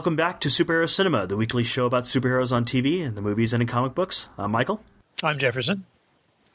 [0.00, 3.20] And welcome back to Superhero Cinema, the weekly show about superheroes on TV and the
[3.20, 4.30] movies and in comic books.
[4.38, 4.82] I'm Michael.
[5.22, 5.84] I'm Jefferson.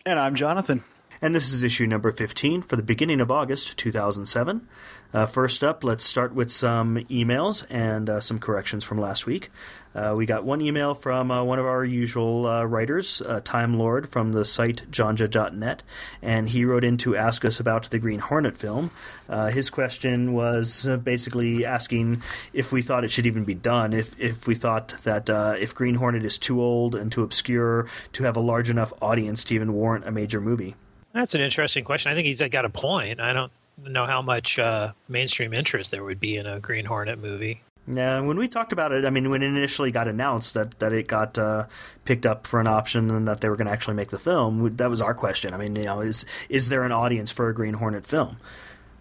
[0.03, 0.83] And I'm Jonathan.
[1.25, 4.67] And this is issue number 15 for the beginning of August 2007.
[5.11, 9.49] Uh, first up, let's start with some emails and uh, some corrections from last week.
[9.95, 13.79] Uh, we got one email from uh, one of our usual uh, writers, uh, Time
[13.79, 15.81] Lord, from the site jonja.net,
[16.21, 18.91] and he wrote in to ask us about the Green Hornet film.
[19.49, 22.21] his question was basically asking
[22.53, 25.27] if we thought it should even be done, if, if we thought that
[25.59, 29.43] if Green Hornet is too old and too obscure to have a large enough audience
[29.45, 30.75] to even warrant a major movie.
[31.15, 32.11] That's an interesting question.
[32.11, 33.21] I think he's got a point.
[33.21, 33.49] I don't
[33.81, 37.61] know how much uh, mainstream interest there would be in a Green Hornet movie.
[37.87, 40.91] Yeah, when we talked about it, I mean, when it initially got announced that, that
[40.91, 41.67] it got uh,
[42.03, 44.75] picked up for an option and that they were going to actually make the film,
[44.75, 45.53] that was our question.
[45.53, 48.35] I mean, you know, is is there an audience for a Green Hornet film?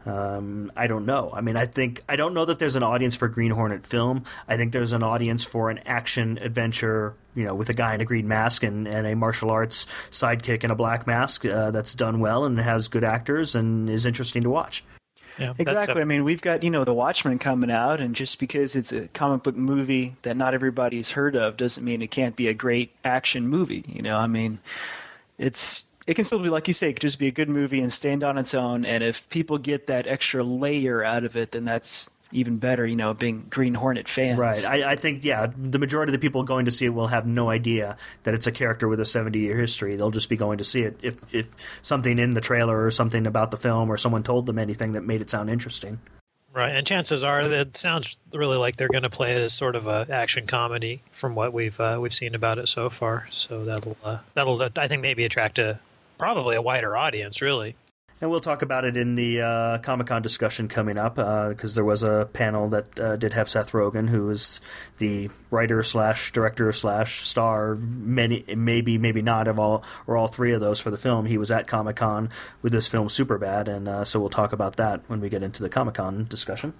[0.06, 1.30] Um, I don't know.
[1.32, 4.24] I mean, I think I don't know that there's an audience for Green Hornet film.
[4.46, 8.00] I think there's an audience for an action adventure, you know, with a guy in
[8.00, 11.94] a green mask and, and a martial arts sidekick in a black mask uh, that's
[11.94, 14.84] done well and has good actors and is interesting to watch.
[15.38, 16.00] Yeah, exactly.
[16.00, 18.92] A- I mean, we've got you know The Watchmen coming out, and just because it's
[18.92, 22.54] a comic book movie that not everybody's heard of doesn't mean it can't be a
[22.54, 23.84] great action movie.
[23.88, 24.60] You know, I mean,
[25.38, 27.80] it's it can still be like you say, it could just be a good movie
[27.80, 28.84] and stand on its own.
[28.84, 32.84] And if people get that extra layer out of it, then that's even better.
[32.86, 34.64] You know, being Green Hornet fans, right?
[34.64, 37.26] I, I think yeah, the majority of the people going to see it will have
[37.26, 39.96] no idea that it's a character with a seventy-year history.
[39.96, 43.26] They'll just be going to see it if if something in the trailer or something
[43.26, 46.00] about the film or someone told them anything that made it sound interesting.
[46.52, 49.74] Right, and chances are it sounds really like they're going to play it as sort
[49.74, 53.26] of a action comedy from what we've uh, we've seen about it so far.
[53.30, 55.80] So that'll uh, that'll I think maybe attract a
[56.24, 57.76] probably a wider audience, really.
[58.18, 61.74] And we'll talk about it in the uh, Comic Con discussion coming up because uh,
[61.74, 64.58] there was a panel that uh, did have Seth Rogen, who is
[64.96, 70.54] the writer slash director slash star, many maybe maybe not of all or all three
[70.54, 71.26] of those for the film.
[71.26, 72.30] He was at Comic Con
[72.62, 75.62] with this film Superbad, and uh, so we'll talk about that when we get into
[75.62, 76.72] the Comic Con discussion.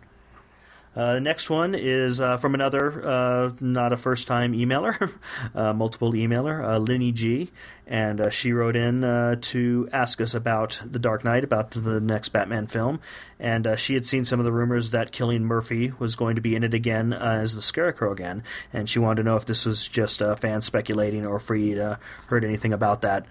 [0.96, 5.12] Uh, next one is uh, from another, uh, not a first time emailer,
[5.54, 7.50] uh, multiple emailer, uh, Linny G.
[7.86, 9.02] And uh, she wrote in
[9.40, 13.00] to ask us about The Dark Knight, about the next Batman film.
[13.38, 16.56] And she had seen some of the rumors that Cillian Murphy was going to be
[16.56, 18.42] in it again as the Scarecrow again.
[18.72, 21.98] And she wanted to know if this was just fans speculating or if we would
[22.28, 23.26] heard anything about that.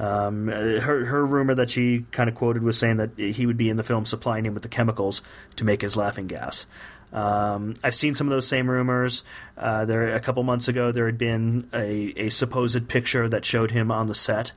[0.00, 3.68] Um, her her rumor that she kind of quoted was saying that he would be
[3.68, 5.20] in the film supplying him with the chemicals
[5.56, 6.66] to make his laughing gas.
[7.12, 9.24] Um, I've seen some of those same rumors.
[9.58, 13.72] Uh, there a couple months ago, there had been a, a supposed picture that showed
[13.72, 14.52] him on the set.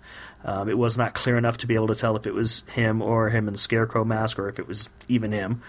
[0.45, 3.01] Um, it was not clear enough to be able to tell if it was him
[3.01, 5.61] or him in the scarecrow mask, or if it was even him.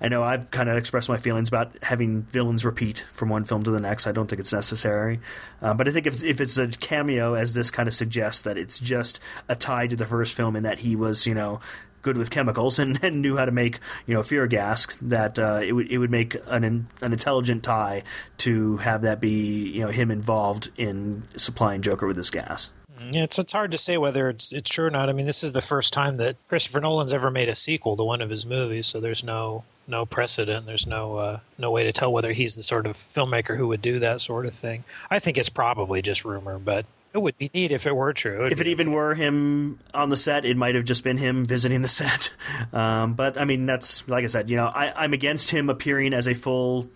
[0.00, 3.62] I know I've kind of expressed my feelings about having villains repeat from one film
[3.62, 4.06] to the next.
[4.06, 5.20] I don't think it's necessary,
[5.62, 8.58] uh, but I think if if it's a cameo, as this kind of suggests, that
[8.58, 11.60] it's just a tie to the first film, and that he was, you know,
[12.04, 15.60] good with chemicals and, and knew how to make you know fear gas, that uh,
[15.64, 16.64] it would it would make an
[17.00, 18.04] an intelligent tie
[18.38, 22.70] to have that be you know him involved in supplying Joker with this gas.
[23.10, 25.08] Yeah, it's it's hard to say whether it's it's true or not.
[25.08, 28.04] I mean, this is the first time that Christopher Nolan's ever made a sequel to
[28.04, 30.66] one of his movies, so there's no no precedent.
[30.66, 33.82] There's no uh, no way to tell whether he's the sort of filmmaker who would
[33.82, 34.84] do that sort of thing.
[35.10, 38.46] I think it's probably just rumor, but it would be neat if it were true.
[38.46, 41.82] if it even were him on the set, it might have just been him visiting
[41.82, 42.30] the set.
[42.72, 44.50] Um, but I mean, that's like I said.
[44.50, 46.88] You know, I, I'm against him appearing as a full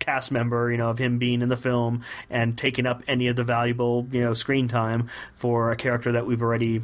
[0.00, 3.36] cast member, you know, of him being in the film and taking up any of
[3.36, 6.80] the valuable, you know, screen time for a character that we've already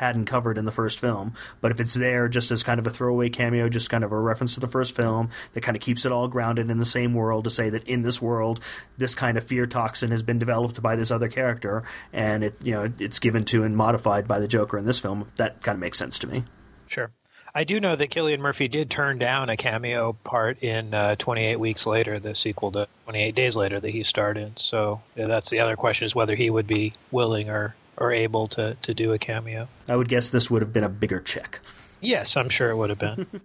[0.00, 1.34] hadn't covered in the first film.
[1.60, 4.18] But if it's there just as kind of a throwaway cameo, just kind of a
[4.18, 7.14] reference to the first film that kind of keeps it all grounded in the same
[7.14, 8.60] world to say that in this world,
[8.98, 12.72] this kind of fear toxin has been developed by this other character and it, you
[12.72, 15.80] know, it's given to and modified by the Joker in this film, that kind of
[15.80, 16.44] makes sense to me.
[16.86, 17.10] Sure.
[17.54, 21.56] I do know that Cillian Murphy did turn down a cameo part in uh, 28
[21.56, 24.56] Weeks Later, the sequel to 28 Days Later that he starred in.
[24.56, 28.46] So yeah, that's the other question is whether he would be willing or, or able
[28.48, 29.68] to, to do a cameo.
[29.86, 31.60] I would guess this would have been a bigger check.
[32.00, 33.26] Yes, I'm sure it would have been.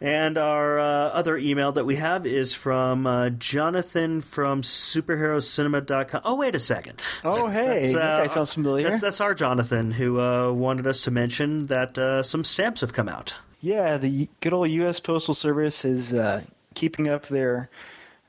[0.00, 6.20] And our uh, other email that we have is from uh, Jonathan from superherocinema.com.
[6.24, 7.00] Oh, wait a second.
[7.24, 7.80] Oh, that's, hey.
[7.80, 8.88] That's, uh, that guy sounds familiar.
[8.88, 12.92] That's, that's our Jonathan who uh, wanted us to mention that uh, some stamps have
[12.92, 13.38] come out.
[13.60, 15.00] Yeah, the good old U.S.
[15.00, 16.42] Postal Service is uh,
[16.74, 17.68] keeping up their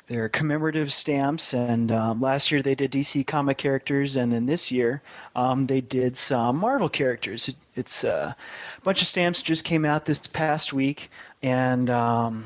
[0.10, 1.54] their commemorative stamps.
[1.54, 5.02] And um, last year they did DC comic characters, and then this year
[5.36, 7.48] um, they did some Marvel characters.
[7.48, 8.34] It, it's uh,
[8.78, 11.10] a bunch of stamps just came out this past week,
[11.42, 12.46] and um,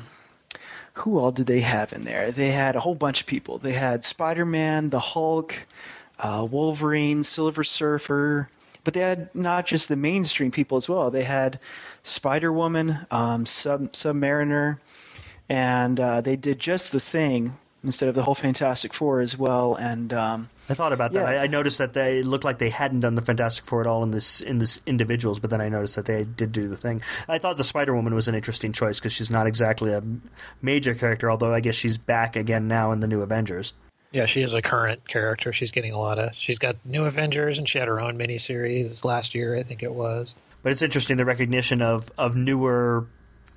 [0.92, 2.30] who all did they have in there?
[2.30, 3.58] They had a whole bunch of people.
[3.58, 5.56] They had Spider Man, the Hulk,
[6.20, 8.48] uh, Wolverine, Silver Surfer,
[8.84, 11.10] but they had not just the mainstream people as well.
[11.10, 11.58] They had
[12.02, 14.76] Spider Woman, um, Sub Submariner,
[15.48, 19.74] and uh, they did just the thing instead of the whole Fantastic Four as well.
[19.74, 21.20] And um, I thought about that.
[21.20, 21.40] Yeah.
[21.40, 24.02] I, I noticed that they looked like they hadn't done the Fantastic Four at all
[24.02, 27.02] in this in this individuals, but then I noticed that they did do the thing.
[27.28, 30.02] I thought the Spider Woman was an interesting choice because she's not exactly a
[30.62, 33.74] major character, although I guess she's back again now in the new Avengers.
[34.12, 35.52] Yeah, she is a current character.
[35.52, 36.34] She's getting a lot of.
[36.36, 39.92] She's got New Avengers, and she had her own miniseries last year, I think it
[39.92, 40.36] was.
[40.62, 43.06] But it's interesting the recognition of of newer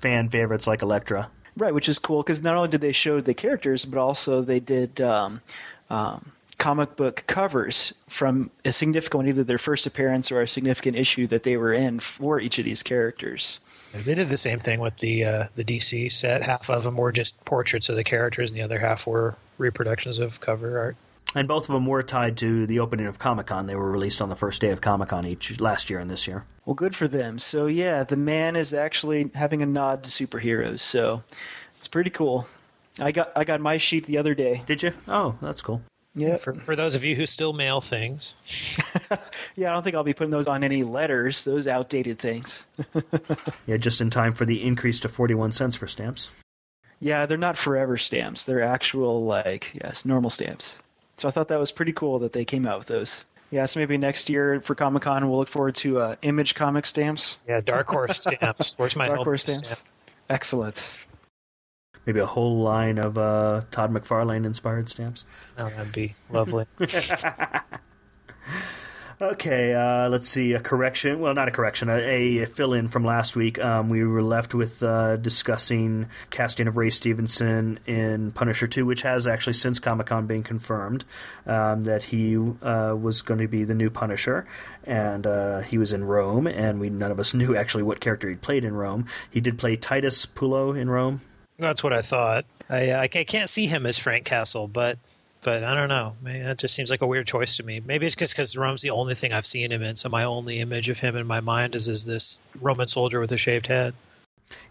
[0.00, 1.30] fan favorites like Elektra.
[1.58, 4.60] Right, which is cool because not only did they show the characters, but also they
[4.60, 5.40] did um,
[5.90, 11.26] um, comic book covers from a significant either their first appearance or a significant issue
[11.26, 13.58] that they were in for each of these characters.
[13.92, 16.42] They did the same thing with the uh, the DC set.
[16.42, 20.18] Half of them were just portraits of the characters, and the other half were reproductions
[20.18, 20.96] of cover art.
[21.34, 23.66] And both of them were tied to the opening of Comic Con.
[23.66, 26.26] They were released on the first day of Comic Con each last year and this
[26.26, 26.44] year.
[26.64, 27.38] Well, good for them.
[27.38, 30.80] So yeah, the man is actually having a nod to superheroes.
[30.80, 31.22] So
[31.64, 32.46] it's pretty cool.
[32.98, 34.62] I got I got my sheet the other day.
[34.66, 34.92] Did you?
[35.06, 35.82] Oh, that's cool.
[36.14, 38.34] Yeah, For for those of you who still mail things,
[39.54, 39.70] yeah.
[39.70, 41.44] I don't think I'll be putting those on any letters.
[41.44, 42.66] Those outdated things.
[43.66, 46.30] Yeah, just in time for the increase to forty one cents for stamps.
[47.00, 48.44] Yeah, they're not forever stamps.
[48.44, 50.78] They're actual like yes, normal stamps.
[51.18, 53.24] So I thought that was pretty cool that they came out with those.
[53.50, 56.86] Yeah, so maybe next year for Comic Con we'll look forward to uh, Image comic
[56.86, 57.38] stamps.
[57.48, 58.74] yeah, Dark Horse stamps.
[58.78, 59.70] Where's my Dark Horse stamps.
[59.70, 59.88] stamp?
[60.28, 60.88] Excellent.
[62.06, 65.24] Maybe a whole line of uh, Todd McFarlane inspired stamps.
[65.58, 66.66] Oh, that'd be lovely.
[69.20, 70.52] Okay, uh, let's see.
[70.52, 71.18] A correction.
[71.18, 71.88] Well, not a correction.
[71.88, 73.58] A, a fill in from last week.
[73.58, 79.02] Um, we were left with uh, discussing casting of Ray Stevenson in Punisher 2, which
[79.02, 81.04] has actually since Comic Con been confirmed
[81.46, 84.46] um, that he uh, was going to be the new Punisher.
[84.84, 88.28] And uh, he was in Rome, and we none of us knew actually what character
[88.28, 89.06] he'd played in Rome.
[89.28, 91.22] He did play Titus Pullo in Rome.
[91.58, 92.44] That's what I thought.
[92.70, 94.96] I, I can't see him as Frank Castle, but
[95.42, 96.14] but I don't know.
[96.22, 97.80] Maybe that just seems like a weird choice to me.
[97.84, 100.60] Maybe it's just because Rome's the only thing I've seen him in, so my only
[100.60, 103.94] image of him in my mind is is this Roman soldier with a shaved head.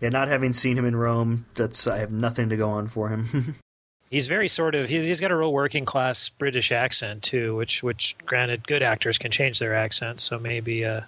[0.02, 3.10] Yeah, not having seen him in Rome, that's I have nothing to go on for
[3.10, 3.56] him.
[4.10, 7.84] He's very sort of he's, he's got a real working class British accent too, which
[7.84, 11.02] which granted good actors can change their accent, so maybe uh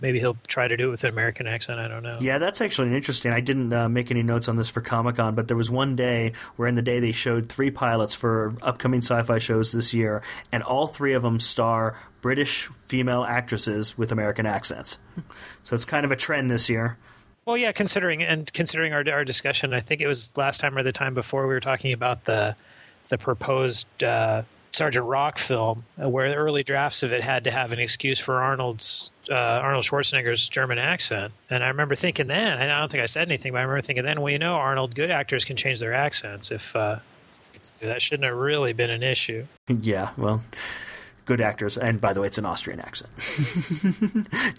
[0.00, 1.80] maybe he'll try to do it with an American accent.
[1.80, 2.18] I don't know.
[2.20, 3.32] Yeah, that's actually interesting.
[3.32, 5.96] I didn't uh, make any notes on this for Comic Con, but there was one
[5.96, 9.92] day where in the day they showed three pilots for upcoming sci fi shows this
[9.94, 14.98] year, and all three of them star British female actresses with American accents.
[15.62, 16.98] So it's kind of a trend this year.
[17.46, 20.82] Well, yeah, considering and considering our our discussion, I think it was last time or
[20.82, 22.54] the time before we were talking about the
[23.08, 27.50] the proposed uh, Sergeant Rock film, uh, where the early drafts of it had to
[27.50, 32.58] have an excuse for Arnold's uh, Arnold Schwarzenegger's German accent, and I remember thinking then,
[32.58, 34.54] and I don't think I said anything, but I remember thinking then, well, you know,
[34.54, 36.74] Arnold, good actors can change their accents if.
[36.74, 36.98] Uh,
[37.82, 39.46] that shouldn't have really been an issue.
[39.82, 40.42] Yeah, well,
[41.24, 41.76] good actors.
[41.78, 43.10] And by the way, it's an Austrian accent.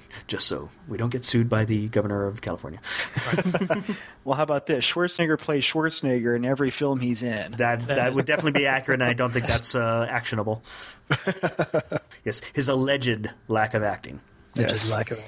[0.27, 2.80] Just so we don't get sued by the governor of California.
[4.24, 4.86] Well, how about this?
[4.86, 7.53] Schwarzenegger plays Schwarzenegger in every film he's in.
[7.53, 10.62] That that would definitely be accurate, and I don't think that's uh, actionable.
[12.24, 14.20] yes, his alleged lack of acting.
[14.55, 15.20] Which is lack of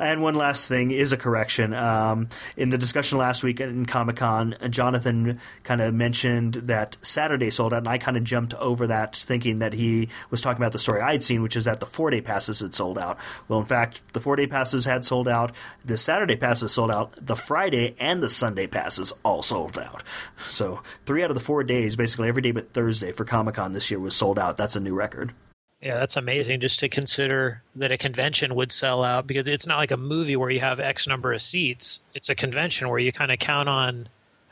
[0.00, 1.72] And one last thing is a correction.
[1.72, 7.50] Um, in the discussion last week in Comic Con, Jonathan kind of mentioned that Saturday
[7.50, 10.72] sold out, and I kind of jumped over that thinking that he was talking about
[10.72, 13.18] the story I'd seen, which is that the four day passes had sold out.
[13.46, 15.52] Well, in fact, the four day passes had sold out,
[15.84, 20.02] the Saturday passes sold out, the Friday and the Sunday passes all sold out.
[20.48, 23.72] So three out of the four days, basically every day but Thursday for Comic Con
[23.72, 24.56] this year was sold out.
[24.56, 25.32] That's a new record.
[25.82, 29.78] Yeah, that's amazing just to consider that a convention would sell out because it's not
[29.78, 32.00] like a movie where you have X number of seats.
[32.14, 34.06] It's a convention where you kind of count on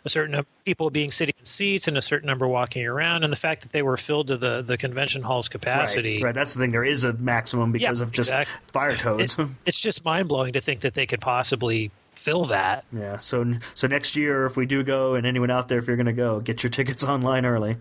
[0.04, 3.24] a certain number of people being sitting in seats and a certain number walking around.
[3.24, 6.16] And the fact that they were filled to the, the convention hall's capacity.
[6.18, 6.70] Right, right, that's the thing.
[6.70, 8.56] There is a maximum because Yeah, of just exactly.
[8.72, 9.38] fire codes.
[9.38, 12.84] It- it's just mind blowing to think that they could possibly fill that.
[12.92, 13.18] Yeah.
[13.18, 16.06] So so next year, if we do go, and anyone out there, if you're going
[16.06, 17.76] to go, get your tickets online early.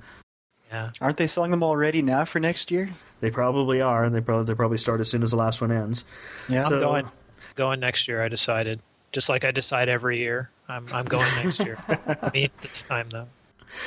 [0.72, 0.92] Yeah.
[1.00, 2.90] Aren't they selling them already now for next year?
[3.22, 4.04] They probably are.
[4.04, 6.06] And they probably they probably start as soon as the last one ends.
[6.50, 6.64] Yeah.
[6.68, 7.12] So- I'm going
[7.56, 8.80] going next year, I decided.
[9.14, 10.50] Just like I decide every year.
[10.68, 11.78] I'm I'm going next year.
[12.34, 13.28] Me this time though.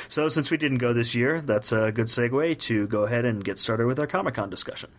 [0.07, 3.43] So since we didn't go this year, that's a good segue to go ahead and
[3.43, 4.89] get started with our Comic Con discussion.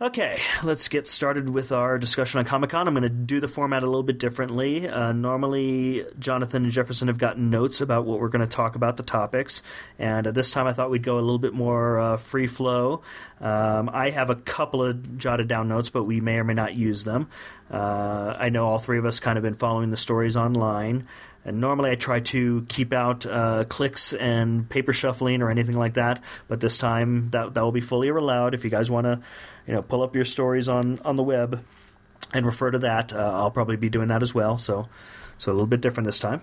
[0.00, 2.86] Okay, let's get started with our discussion on Comic Con.
[2.86, 4.88] I'm going to do the format a little bit differently.
[4.88, 8.96] Uh, normally, Jonathan and Jefferson have gotten notes about what we're going to talk about,
[8.96, 9.60] the topics,
[9.98, 13.02] and uh, this time I thought we'd go a little bit more uh, free flow.
[13.40, 16.76] Um, I have a couple of jotted down notes, but we may or may not
[16.76, 17.28] use them.
[17.68, 21.08] Uh, I know all three of us kind of been following the stories online.
[21.44, 25.94] And normally I try to keep out uh, clicks and paper shuffling or anything like
[25.94, 28.54] that, but this time that that will be fully allowed.
[28.54, 29.20] If you guys want to,
[29.66, 31.64] you know, pull up your stories on on the web
[32.34, 34.58] and refer to that, uh, I'll probably be doing that as well.
[34.58, 34.88] So,
[35.38, 36.42] so a little bit different this time.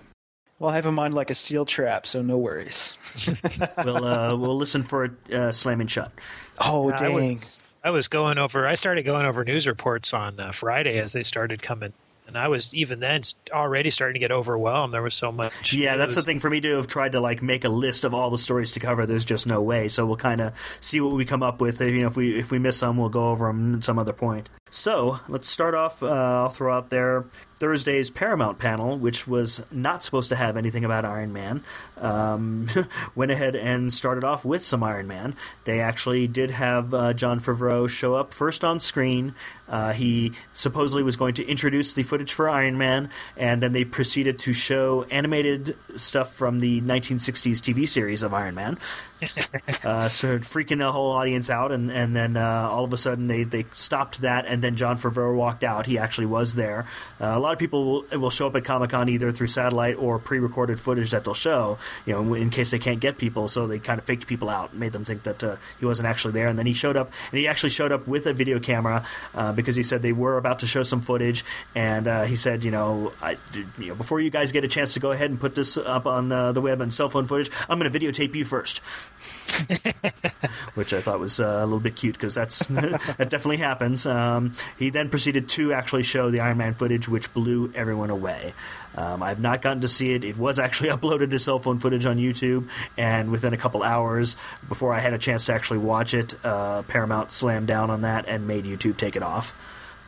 [0.58, 2.96] Well, I have a mind like a steel trap, so no worries.
[3.84, 6.12] we'll uh, we'll listen for it uh, slamming shut.
[6.58, 7.14] Oh I dang!
[7.14, 8.66] was, I was going over.
[8.66, 11.92] I started going over news reports on uh, Friday as they started coming,
[12.26, 14.92] and I was even then already starting to get overwhelmed.
[14.92, 15.74] There was so much.
[15.74, 18.14] Yeah, that's the thing for me to have tried to like make a list of
[18.14, 19.06] all the stories to cover.
[19.06, 19.88] There's just no way.
[19.88, 21.80] So we'll kind of see what we come up with.
[21.80, 24.12] You know, if we if we miss some, we'll go over them at some other
[24.12, 24.48] point.
[24.70, 26.02] So let's start off.
[26.02, 27.24] Uh, I'll throw out there
[27.58, 31.62] Thursday's Paramount panel, which was not supposed to have anything about Iron Man.
[31.96, 32.68] Um,
[33.14, 35.34] went ahead and started off with some Iron Man.
[35.64, 39.34] They actually did have uh, Jon Favreau show up first on screen.
[39.68, 43.84] Uh, he supposedly was going to introduce the footage for Iron Man, and then they
[43.84, 48.78] proceeded to show animated stuff from the 1960s TV series of Iron Man.
[49.84, 53.26] uh, started freaking the whole audience out, and and then uh, all of a sudden
[53.26, 55.86] they, they stopped that, and then Jon Favreau walked out.
[55.86, 56.86] He actually was there.
[57.20, 59.96] Uh, a lot of people will, will show up at Comic Con either through satellite
[59.96, 63.48] or pre-recorded footage that they'll show, you know, in case they can't get people.
[63.48, 66.32] So they kind of faked people out, made them think that uh, he wasn't actually
[66.32, 69.04] there, and then he showed up, and he actually showed up with a video camera
[69.34, 71.44] uh, because he said they were about to show some footage,
[71.74, 73.38] and uh, he said, you know, I,
[73.78, 76.06] you know, before you guys get a chance to go ahead and put this up
[76.06, 78.80] on uh, the web and cell phone footage, I'm going to videotape you first.
[80.74, 84.06] which I thought was uh, a little bit cute because that's that definitely happens.
[84.06, 88.54] Um, he then proceeded to actually show the Iron Man footage, which blew everyone away.
[88.94, 90.24] Um, I've not gotten to see it.
[90.24, 94.36] It was actually uploaded to cell phone footage on YouTube, and within a couple hours,
[94.68, 98.26] before I had a chance to actually watch it, uh, Paramount slammed down on that
[98.28, 99.54] and made YouTube take it off.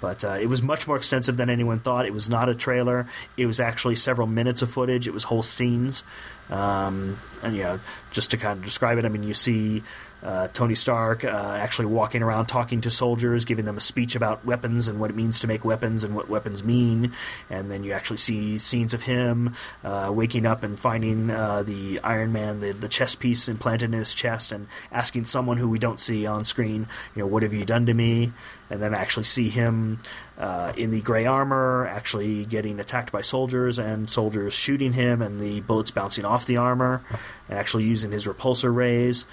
[0.01, 2.07] But uh, it was much more extensive than anyone thought.
[2.07, 3.09] It was not a trailer.
[3.37, 5.09] It was actually several minutes of footage.
[5.09, 6.05] It was whole scenes.
[6.51, 9.83] Um, and you know, just to kind of describe it, I mean, you see
[10.23, 14.45] uh, Tony Stark uh, actually walking around talking to soldiers, giving them a speech about
[14.45, 17.13] weapons and what it means to make weapons and what weapons mean.
[17.49, 22.01] And then you actually see scenes of him uh, waking up and finding uh, the
[22.03, 25.79] Iron Man, the, the chest piece implanted in his chest, and asking someone who we
[25.79, 28.33] don't see on screen, you know, what have you done to me?
[28.71, 29.99] And then actually see him
[30.39, 35.41] uh, in the gray armor, actually getting attacked by soldiers, and soldiers shooting him, and
[35.41, 37.03] the bullets bouncing off the armor,
[37.49, 39.27] and actually using his repulsor rays.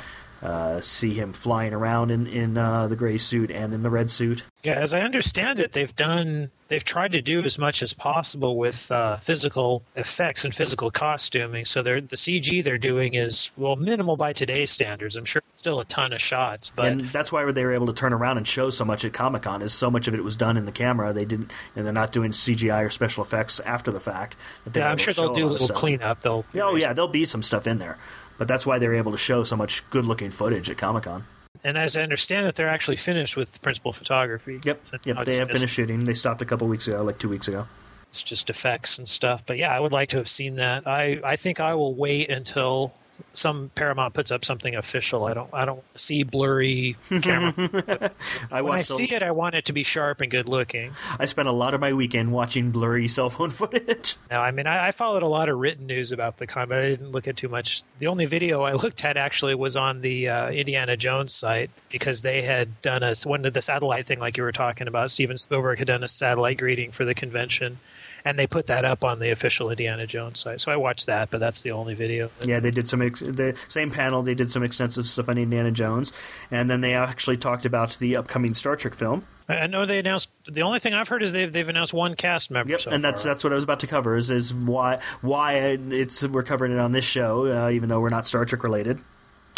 [0.46, 4.12] Uh, see him flying around in in uh, the gray suit and in the red
[4.12, 4.44] suit.
[4.62, 8.56] Yeah, as I understand it, they've done they've tried to do as much as possible
[8.56, 11.66] with uh, physical effects and physical costuming.
[11.66, 15.16] So they're the CG they're doing is well minimal by today's standards.
[15.16, 17.88] I'm sure it's still a ton of shots, but and that's why they were able
[17.88, 19.64] to turn around and show so much at Comic Con.
[19.64, 21.12] Is so much of it was done in the camera.
[21.12, 24.36] They didn't, and they're not doing CGI or special effects after the fact.
[24.76, 25.78] yeah, I'm sure they'll do a little stuff.
[25.78, 26.22] cleanup.
[26.22, 27.98] They'll Yeah, Oh yeah, there'll be some stuff in there,
[28.38, 31.26] but that's why they're able to show so much good-looking footage at Comic Con.
[31.64, 34.60] And as I understand it, they're actually finished with principal photography.
[34.64, 35.26] Yep, So yep.
[35.26, 36.04] They have finished shooting.
[36.04, 37.68] They stopped a couple weeks ago, like two weeks ago.
[38.10, 39.46] It's just effects and stuff.
[39.46, 40.88] But yeah, I would like to have seen that.
[40.88, 42.94] I, I think I will wait until
[43.34, 45.26] some Paramount puts up something official.
[45.26, 48.12] I don't I don't see blurry camera.
[48.52, 50.92] I when I see it, I want it to be sharp and good looking.
[51.20, 54.16] I spent a lot of my weekend watching blurry cell phone footage.
[54.30, 56.80] No, I mean, I, I followed a lot of written news about the con, but
[56.80, 57.84] I didn't look at too much.
[58.00, 62.22] The only video I looked at actually was on the uh, Indiana Jones site because
[62.22, 65.12] they had done a one of the satellite thing, like you were talking about.
[65.12, 67.80] Steven Spielberg had done a satellite greeting for the convention,
[68.26, 70.60] and they put that up on the official Indiana Jones site.
[70.60, 72.30] So I watched that, but that's the only video.
[72.44, 74.24] Yeah, they did some ex- the same panel.
[74.24, 76.12] They did some extensive stuff on Indiana Jones,
[76.50, 79.26] and then they actually talked about the upcoming Star Trek film.
[79.48, 80.32] I know they announced.
[80.52, 82.72] The only thing I've heard is they've they've announced one cast member.
[82.72, 83.32] Yep, so and that's far.
[83.32, 84.16] that's what I was about to cover.
[84.18, 88.10] Is is why why it's we're covering it on this show, uh, even though we're
[88.10, 89.00] not Star Trek related.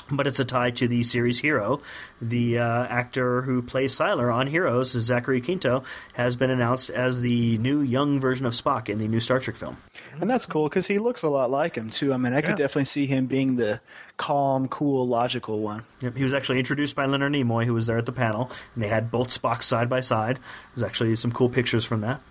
[0.09, 1.81] But it's a tie to the series Hero.
[2.21, 5.83] The uh, actor who plays Sylar on Heroes, Zachary Quinto,
[6.13, 9.57] has been announced as the new young version of Spock in the new Star Trek
[9.57, 9.77] film.
[10.21, 12.13] And that's cool because he looks a lot like him too.
[12.13, 12.55] I mean, I could Yeah.
[12.65, 13.81] definitely see him being the
[14.15, 15.83] calm, cool, logical one.
[15.99, 18.83] Yep, he was actually introduced by Leonard Nimoy, who was there at the panel, and
[18.83, 20.39] they had both Spocks side by side.
[20.73, 22.21] There's actually some cool pictures from that.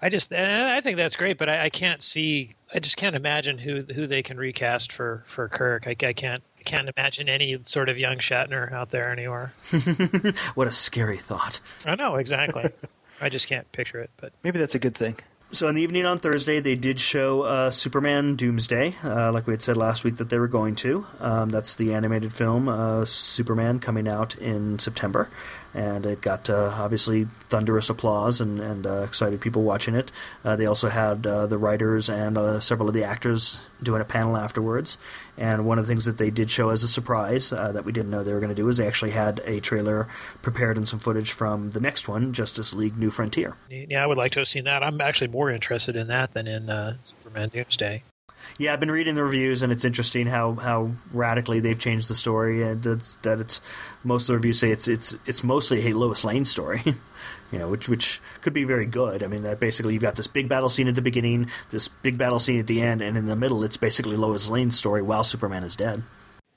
[0.00, 3.58] I just I think that's great, but I, I can't see I just can't imagine
[3.58, 5.86] who who they can recast for for Kirk.
[5.86, 9.52] I, I can't I can't imagine any sort of young Shatner out there anywhere.
[10.54, 11.60] what a scary thought.
[11.84, 12.70] I know exactly.
[13.20, 15.16] I just can't picture it, but maybe that's a good thing.
[15.52, 19.52] So in the evening on Thursday, they did show uh, Superman Doomsday, uh, like we
[19.52, 21.06] had said last week that they were going to.
[21.18, 25.28] Um, that's the animated film uh, Superman coming out in September,
[25.74, 30.10] and it got uh, obviously thunderous applause and, and uh, excited people watching it.
[30.44, 34.98] Uh, they also had the writers and several of the actors doing a panel afterwards.
[35.36, 37.92] And one of the things that they did show as a surprise uh, that we
[37.92, 40.06] didn't know they were going to do is they actually had a trailer
[40.42, 43.56] prepared and some footage from the next one, Justice League New Frontier.
[43.70, 44.82] Yeah, I would like to have seen that.
[44.82, 48.02] I'm actually more interested in that than in uh, Superman Doomsday.
[48.58, 52.14] Yeah, I've been reading the reviews, and it's interesting how, how radically they've changed the
[52.14, 53.60] story, and it's, that it's
[54.04, 56.82] most of the reviews say it's it's it's mostly a Lois Lane story,
[57.52, 59.22] you know, which which could be very good.
[59.22, 62.18] I mean, that basically you've got this big battle scene at the beginning, this big
[62.18, 65.24] battle scene at the end, and in the middle, it's basically Lois Lane's story while
[65.24, 66.02] Superman is dead.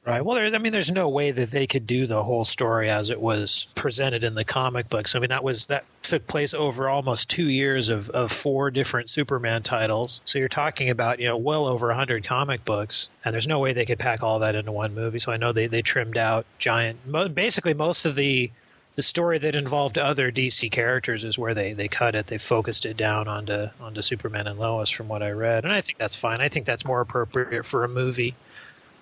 [0.06, 0.24] Right.
[0.24, 3.10] Well, there, I mean, there's no way that they could do the whole story as
[3.10, 5.16] it was presented in the comic books.
[5.16, 9.10] I mean, that was that took place over almost two years of, of four different
[9.10, 10.20] Superman titles.
[10.26, 13.72] So you're talking about you know well over hundred comic books, and there's no way
[13.72, 15.20] they could pack all that into one movie.
[15.20, 17.00] So I know they they trimmed out giant,
[17.34, 18.52] basically most of the
[18.96, 22.28] the story that involved other DC characters is where they, they cut it.
[22.28, 25.80] They focused it down onto onto Superman and Lois, from what I read, and I
[25.80, 26.42] think that's fine.
[26.42, 28.36] I think that's more appropriate for a movie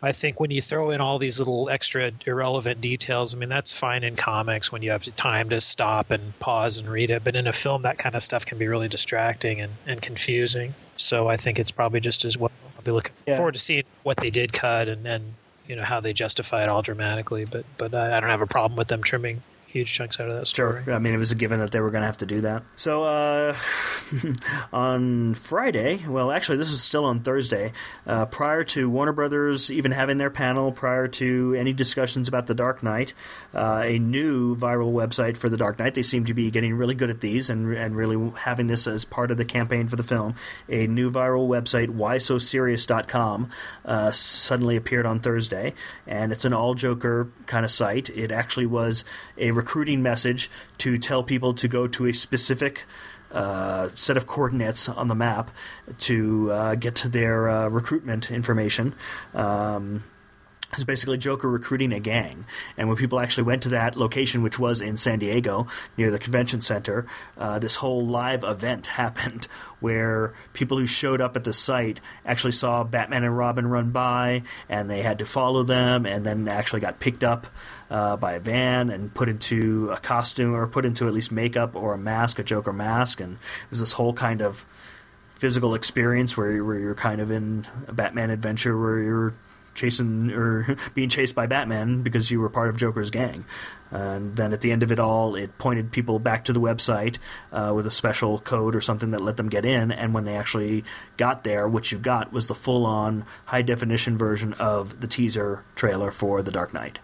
[0.03, 3.72] I think when you throw in all these little extra irrelevant details, I mean, that's
[3.72, 7.24] fine in comics when you have time to stop and pause and read it.
[7.24, 10.74] But in a film, that kind of stuff can be really distracting and, and confusing.
[10.98, 12.51] So I think it's probably just as well.
[12.75, 13.36] I'll be looking yeah.
[13.36, 15.34] forward to seeing what they did cut and, and
[15.67, 17.46] you know how they justify it all dramatically.
[17.46, 20.38] But but I, I don't have a problem with them trimming huge chunks out of
[20.38, 20.84] that story.
[20.84, 20.94] Sure.
[20.94, 22.63] I mean, it was a given that they were going to have to do that.
[22.75, 23.56] So uh,
[24.74, 27.72] on Friday, well, actually, this was still on Thursday,
[28.06, 32.54] uh, prior to Warner Brothers even having their panel, prior to any discussions about The
[32.54, 33.13] Dark Knight,
[33.54, 35.95] uh, a new viral website for The Dark Knight.
[35.95, 39.06] They seem to be getting really good at these and, and really having this as
[39.06, 40.36] part of the campaign for the film.
[40.67, 43.50] A new viral website, whysoserious.com,
[43.86, 45.74] uh, suddenly appeared on Thursday,
[46.06, 48.10] and it's an all Joker kind of site.
[48.10, 49.06] It actually was
[49.38, 52.86] a recruiting message to tell people to go to a specific
[53.32, 55.52] uh, set of coordinates on the map
[55.97, 58.93] to uh, get to their uh, recruitment information.
[59.34, 60.04] Um,
[60.77, 62.45] is basically Joker recruiting a gang.
[62.77, 66.19] And when people actually went to that location, which was in San Diego near the
[66.19, 67.05] convention center,
[67.38, 69.47] uh, this whole live event happened
[69.79, 74.43] where people who showed up at the site actually saw Batman and Robin run by,
[74.69, 77.47] and they had to follow them, and then actually got picked up
[77.89, 81.75] uh, by a van and put into a costume or put into at least makeup
[81.75, 83.19] or a mask, a Joker mask.
[83.19, 83.38] And
[83.69, 84.65] there's this whole kind of
[85.34, 89.34] physical experience where, where you're kind of in a Batman adventure where you're
[89.73, 93.45] chasing or being chased by Batman because you were part of Joker's gang.
[93.91, 97.17] And then at the end of it all, it pointed people back to the website
[97.51, 99.91] uh, with a special code or something that let them get in.
[99.91, 100.86] And when they actually
[101.17, 105.65] got there, what you got was the full on high definition version of the teaser
[105.75, 106.99] trailer for The Dark Knight.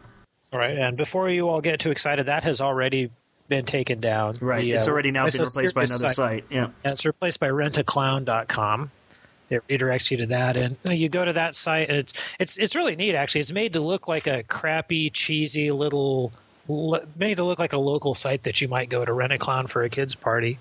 [0.54, 0.78] All right.
[0.78, 3.12] And before you all get too excited, that has already
[3.50, 4.38] been taken down.
[4.40, 4.62] Right.
[4.62, 6.16] The, it's uh, already now been replaced by another site.
[6.16, 6.46] site.
[6.50, 6.70] Yeah.
[6.84, 6.92] yeah.
[6.92, 8.92] It's replaced by rentaclown.com
[9.50, 10.58] it redirects you to that.
[10.58, 13.42] And you go to that site and it's it's it's really neat actually.
[13.42, 16.32] It's made to look like a crappy cheesy little
[17.16, 19.68] made to look like a local site that you might go to rent a clown
[19.68, 20.58] for a kids party.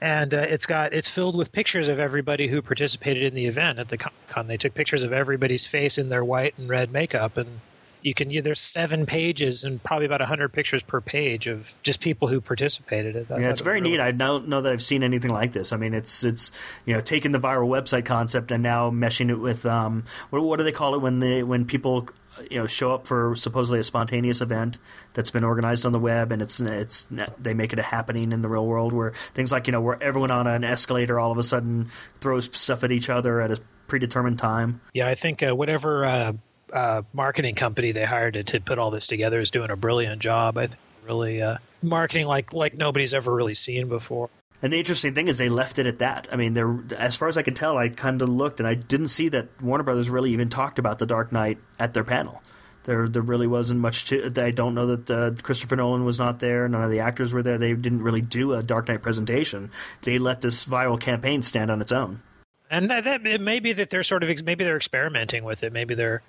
[0.00, 3.78] And uh, it's got it's filled with pictures of everybody who participated in the event
[3.78, 4.46] at the con.
[4.46, 7.60] They took pictures of everybody's face in their white and red makeup and
[8.02, 12.00] you can you, there's seven pages and probably about 100 pictures per page of just
[12.00, 14.00] people who participated in yeah it's very really neat.
[14.00, 15.72] I don't know that i've seen anything like this.
[15.72, 16.52] I mean it's it's
[16.84, 20.58] you know taking the viral website concept and now meshing it with um what, what
[20.58, 22.08] do they call it when they when people
[22.50, 24.78] you know show up for supposedly a spontaneous event
[25.14, 27.08] that's been organized on the web and it's it's
[27.38, 30.00] they make it a happening in the real world where things like you know where
[30.02, 31.88] everyone on an escalator all of a sudden
[32.20, 34.80] throws stuff at each other at a predetermined time?
[34.92, 36.32] Yeah i think uh, whatever uh,
[36.72, 40.20] uh, marketing company they hired to, to, put all this together is doing a brilliant
[40.20, 40.58] job.
[40.58, 44.30] I think really uh, marketing like like nobody's ever really seen before.
[44.60, 46.26] And the interesting thing is they left it at that.
[46.32, 48.74] I mean, they're as far as I can tell, I kind of looked and I
[48.74, 52.42] didn't see that Warner Brothers really even talked about the Dark Knight at their panel.
[52.84, 54.32] There, there really wasn't much to.
[54.42, 56.66] I don't know that uh, Christopher Nolan was not there.
[56.68, 57.58] None of the actors were there.
[57.58, 59.70] They didn't really do a Dark Knight presentation.
[60.02, 62.22] They let this viral campaign stand on its own.
[62.70, 65.72] And that, that it may be that they're sort of maybe they're experimenting with it.
[65.72, 66.22] Maybe they're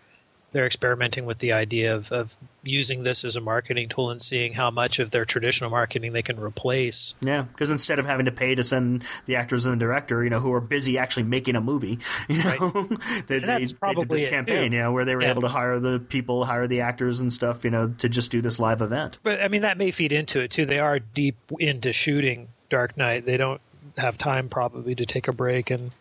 [0.51, 4.53] they're experimenting with the idea of, of using this as a marketing tool and seeing
[4.53, 7.15] how much of their traditional marketing they can replace.
[7.21, 10.29] Yeah, because instead of having to pay to send the actors and the director, you
[10.29, 12.99] know, who are busy actually making a movie, you know, right.
[13.27, 15.31] they, they, they, did this campaign, you know, where they were yeah.
[15.31, 18.41] able to hire the people, hire the actors and stuff, you know, to just do
[18.41, 19.19] this live event.
[19.23, 20.65] But I mean, that may feed into it too.
[20.65, 23.25] They are deep into shooting Dark Knight.
[23.25, 23.61] They don't
[23.97, 25.91] have time probably to take a break and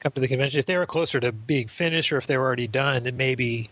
[0.00, 0.58] come to the convention.
[0.58, 3.70] If they were closer to being finished or if they were already done, it maybe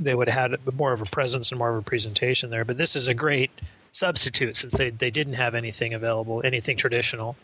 [0.00, 2.64] they would have had more of a presence and more of a presentation there.
[2.64, 3.50] But this is a great
[3.92, 7.36] substitute since they, they didn't have anything available, anything traditional.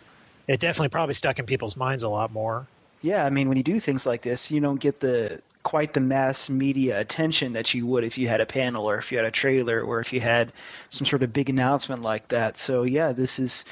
[0.48, 2.66] It definitely probably stuck in people's minds a lot more.
[3.02, 6.00] Yeah, I mean, when you do things like this, you don't get the quite the
[6.00, 9.26] mass media attention that you would if you had a panel or if you had
[9.26, 10.52] a trailer or if you had
[10.90, 12.56] some sort of big announcement like that.
[12.56, 13.64] So yeah, this is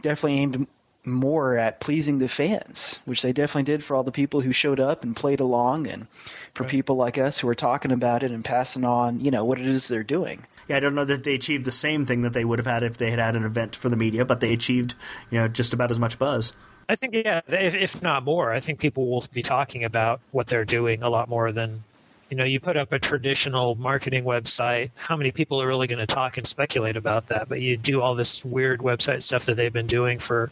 [0.00, 0.66] definitely aimed
[1.04, 4.80] more at pleasing the fans, which they definitely did for all the people who showed
[4.80, 6.06] up and played along, and
[6.54, 6.70] for right.
[6.70, 9.66] people like us who are talking about it and passing on, you know, what it
[9.66, 10.44] is they're doing.
[10.68, 12.82] Yeah, I don't know that they achieved the same thing that they would have had
[12.82, 14.94] if they had had an event for the media, but they achieved,
[15.30, 16.52] you know, just about as much buzz.
[16.88, 20.48] I think, yeah, if, if not more, I think people will be talking about what
[20.48, 21.84] they're doing a lot more than
[22.30, 25.98] you know, you put up a traditional marketing website, how many people are really going
[25.98, 27.48] to talk and speculate about that?
[27.48, 30.50] But you do all this weird website stuff that they've been doing for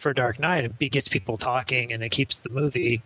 [0.00, 0.70] for Dark Knight.
[0.80, 3.02] It gets people talking and it keeps the movie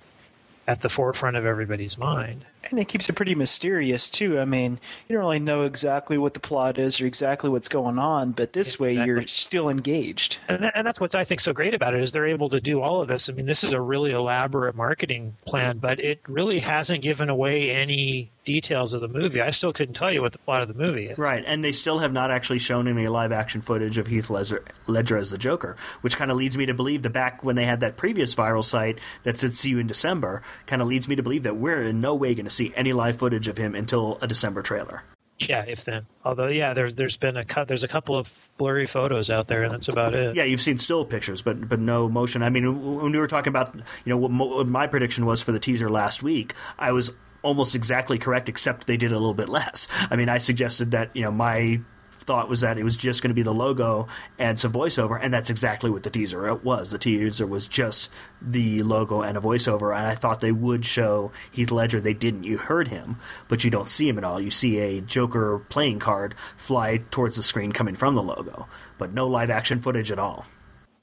[0.66, 2.44] at the forefront of everybody's mind.
[2.70, 4.38] And it keeps it pretty mysterious too.
[4.38, 7.98] I mean, you don't really know exactly what the plot is or exactly what's going
[7.98, 8.98] on, but this exactly.
[8.98, 10.38] way you're still engaged.
[10.48, 12.61] And, that, and that's what's I think so great about it is they're able to
[12.61, 13.29] do all of this.
[13.29, 17.70] I mean, this is a really elaborate marketing plan, but it really hasn't given away
[17.70, 19.40] any details of the movie.
[19.40, 21.18] I still couldn't tell you what the plot of the movie is.
[21.18, 24.64] Right, and they still have not actually shown any live action footage of Heath Ledger,
[24.87, 27.64] Ledger as the Joker, which kind of leads me to believe that back when they
[27.64, 31.16] had that previous viral site that said "See you in December," kind of leads me
[31.16, 33.75] to believe that we're in no way going to see any live footage of him
[33.75, 35.03] until a December trailer.
[35.38, 36.07] Yeah, if then.
[36.25, 37.67] Although, yeah, there's there's been a cut.
[37.67, 40.37] There's a couple of blurry photos out there, and that's about it.
[40.37, 42.43] Yeah, you've seen still pictures, but but no motion.
[42.43, 45.43] I mean, when we were talking about, you know, what, mo- what my prediction was
[45.43, 47.11] for the teaser last week, I was
[47.43, 49.88] almost exactly correct, except they did a little bit less.
[50.11, 51.81] I mean, I suggested that you know my
[52.24, 54.08] thought was that it was just going to be the logo
[54.38, 56.90] and some voiceover, and that's exactly what the teaser it was.
[56.90, 58.10] The teaser was just
[58.40, 62.00] the logo and a voiceover, and I thought they would show Heath Ledger.
[62.00, 62.44] They didn't.
[62.44, 63.16] You heard him,
[63.48, 64.40] but you don't see him at all.
[64.40, 68.66] You see a Joker playing card fly towards the screen coming from the logo,
[68.98, 70.46] but no live action footage at all.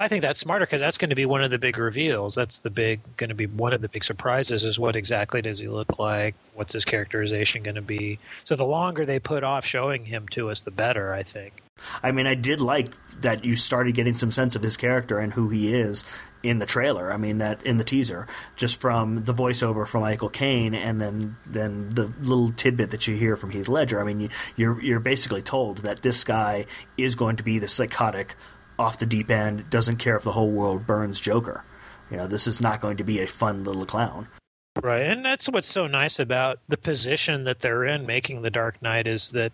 [0.01, 2.33] I think that's smarter because that's going to be one of the big reveals.
[2.33, 5.59] That's the big going to be one of the big surprises is what exactly does
[5.59, 6.33] he look like?
[6.55, 8.17] What's his characterization going to be?
[8.43, 11.13] So the longer they put off showing him to us, the better.
[11.13, 11.61] I think.
[12.01, 12.89] I mean, I did like
[13.21, 16.03] that you started getting some sense of his character and who he is
[16.43, 17.13] in the trailer.
[17.13, 21.37] I mean, that in the teaser, just from the voiceover from Michael Caine, and then
[21.45, 24.01] then the little tidbit that you hear from Heath Ledger.
[24.01, 26.65] I mean, you, you're you're basically told that this guy
[26.97, 28.35] is going to be the psychotic
[28.81, 31.63] off the deep end, doesn't care if the whole world burns Joker.
[32.09, 34.27] You know, this is not going to be a fun little clown.
[34.81, 38.81] Right, and that's what's so nice about the position that they're in making the Dark
[38.81, 39.51] Knight is that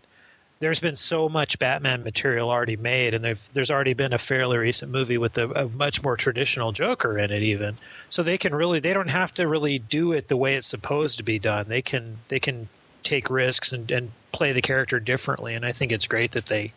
[0.59, 4.91] there's been so much Batman material already made, and there's already been a fairly recent
[4.91, 7.77] movie with a, a, much more traditional Joker in it, even.
[8.09, 11.17] So they can really, they don't have to really do it the way it's supposed
[11.17, 11.67] to be done.
[11.67, 12.69] They can, they can
[13.03, 16.73] take risks and, and play the character differently, and I think it's great that they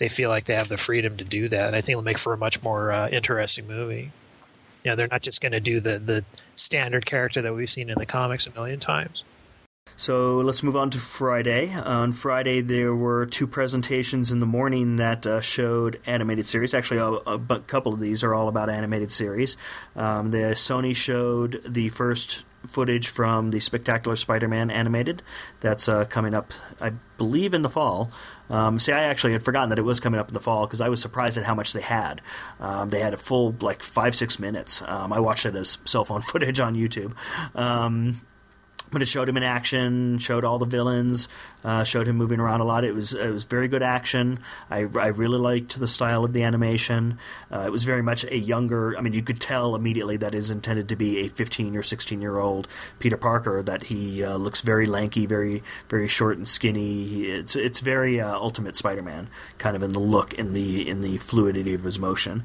[0.00, 1.66] they feel like they have the freedom to do that.
[1.66, 4.10] And I think it'll make for a much more uh, interesting movie.
[4.82, 6.24] You know, they're not just going to do the the
[6.56, 9.24] standard character that we've seen in the comics a million times.
[9.96, 11.74] So let's move on to Friday.
[11.74, 16.72] On Friday, there were two presentations in the morning that uh, showed animated series.
[16.72, 19.58] Actually, a, a, couple of these are all about animated series.
[19.94, 25.22] Um, the Sony showed the first footage from the Spectacular Spider-Man animated.
[25.60, 28.10] That's uh, coming up, I believe, in the fall.
[28.48, 30.80] Um, see, I actually had forgotten that it was coming up in the fall because
[30.80, 32.20] I was surprised at how much they had.
[32.58, 34.82] Um, they had a full like five six minutes.
[34.82, 37.14] Um, I watched it as cell phone footage on YouTube.
[38.90, 41.28] But it showed him in action, showed all the villains,
[41.62, 42.84] uh, showed him moving around a lot.
[42.84, 44.40] It was it was very good action.
[44.68, 47.18] I, I really liked the style of the animation.
[47.52, 48.96] Uh, it was very much a younger.
[48.96, 52.20] I mean, you could tell immediately that is intended to be a 15 or 16
[52.20, 52.66] year old
[52.98, 53.62] Peter Parker.
[53.62, 57.04] That he uh, looks very lanky, very very short and skinny.
[57.04, 61.00] He, it's it's very uh, Ultimate Spider-Man kind of in the look, in the in
[61.00, 62.44] the fluidity of his motion.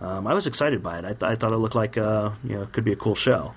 [0.00, 1.04] Um, I was excited by it.
[1.04, 3.54] I, th- I thought it looked like uh, you know could be a cool show.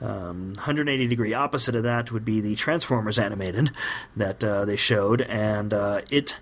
[0.00, 3.70] Um, 180 degree opposite of that would be the Transformers animated
[4.16, 6.36] that uh, they showed, and uh, it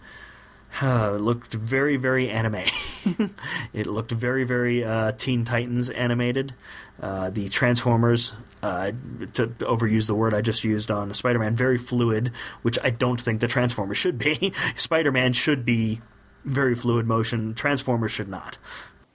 [0.82, 2.64] Uh, looked very, very anime.
[3.72, 6.52] it looked very, very uh, Teen Titans animated.
[7.00, 8.90] Uh, the Transformers, uh,
[9.34, 13.20] to overuse the word I just used on Spider Man, very fluid, which I don't
[13.20, 14.52] think the Transformers should be.
[14.76, 16.00] Spider Man should be
[16.44, 17.54] very fluid motion.
[17.54, 18.58] Transformers should not.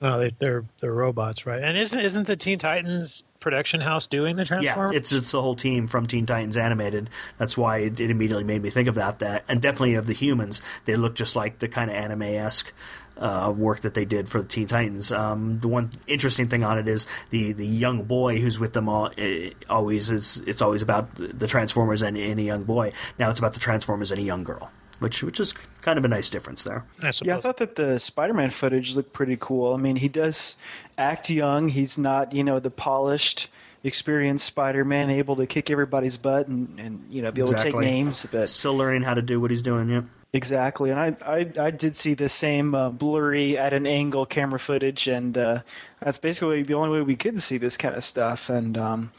[0.02, 1.62] No, they, they're they're robots, right?
[1.62, 4.94] And isn't isn't the Teen Titans production house doing the Transformers?
[4.94, 7.10] Yeah, it's it's the whole team from Teen Titans animated.
[7.38, 9.44] That's why it, it immediately made me think of that.
[9.50, 12.72] And definitely of the humans, they look just like the kind of anime esque.
[13.18, 15.12] Uh, work that they did for the Teen Titans.
[15.12, 18.88] Um, the one interesting thing on it is the, the young boy who's with them
[18.88, 19.12] all.
[19.18, 20.42] It always is.
[20.48, 22.94] It's always about the Transformers and, and a young boy.
[23.18, 26.08] Now it's about the Transformers and a young girl which which is kind of a
[26.08, 26.84] nice difference there.
[27.02, 29.74] I Yeah, I thought that the Spider-Man footage looked pretty cool.
[29.74, 30.58] I mean, he does
[30.98, 31.70] act young.
[31.70, 33.48] He's not, you know, the polished,
[33.84, 37.72] experienced Spider-Man able to kick everybody's butt and, and you know be able Exactly.
[37.72, 38.26] to take names.
[38.32, 39.90] But Still learning how to do what he's doing.
[39.90, 40.06] Yep.
[40.32, 44.60] Exactly, and I, I, I did see the same uh, blurry at an angle camera
[44.60, 45.62] footage, and uh,
[46.02, 48.50] that's basically the only way we could see this kind of stuff.
[48.50, 49.12] And um,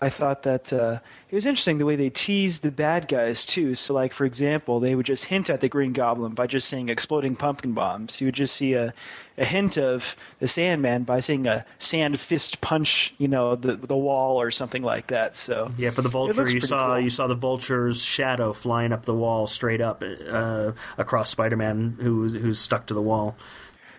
[0.00, 3.74] I thought that uh, it was interesting the way they teased the bad guys too.
[3.74, 6.88] So, like for example, they would just hint at the Green Goblin by just saying
[6.88, 8.94] "exploding pumpkin bombs." You would just see a,
[9.36, 13.96] a hint of the Sandman by saying a sand fist punch, you know, the the
[13.96, 15.34] wall or something like that.
[15.34, 17.00] So Yeah, for the vulture, you saw cool.
[17.00, 22.28] you saw the vulture's shadow flying up the wall straight up uh, across Spider-Man, who
[22.28, 23.36] who's stuck to the wall.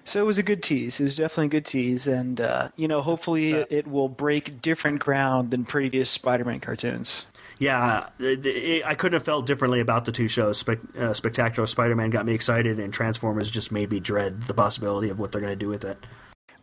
[0.10, 1.00] So it was a good tease.
[1.00, 4.60] It was definitely a good tease, and uh, you know, hopefully it, it will break
[4.60, 7.28] different ground than previous Spider-Man cartoons.
[7.60, 10.58] Yeah, it, it, I couldn't have felt differently about the two shows.
[10.58, 15.10] Spec, uh, Spectacular Spider-Man got me excited, and Transformers just made me dread the possibility
[15.10, 16.04] of what they're going to do with it.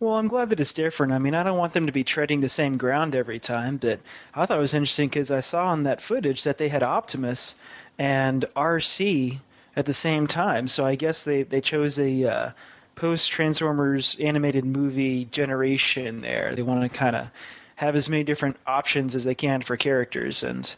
[0.00, 1.12] Well, I'm glad that it's different.
[1.12, 4.00] I mean, I don't want them to be treading the same ground every time, but
[4.34, 7.54] I thought it was interesting because I saw in that footage that they had Optimus
[7.96, 9.38] and Arcee
[9.76, 10.66] at the same time.
[10.66, 12.50] So I guess they, they chose a uh,
[12.96, 16.54] post Transformers animated movie generation there.
[16.54, 17.30] They want to kind of
[17.76, 20.74] have as many different options as they can for characters, and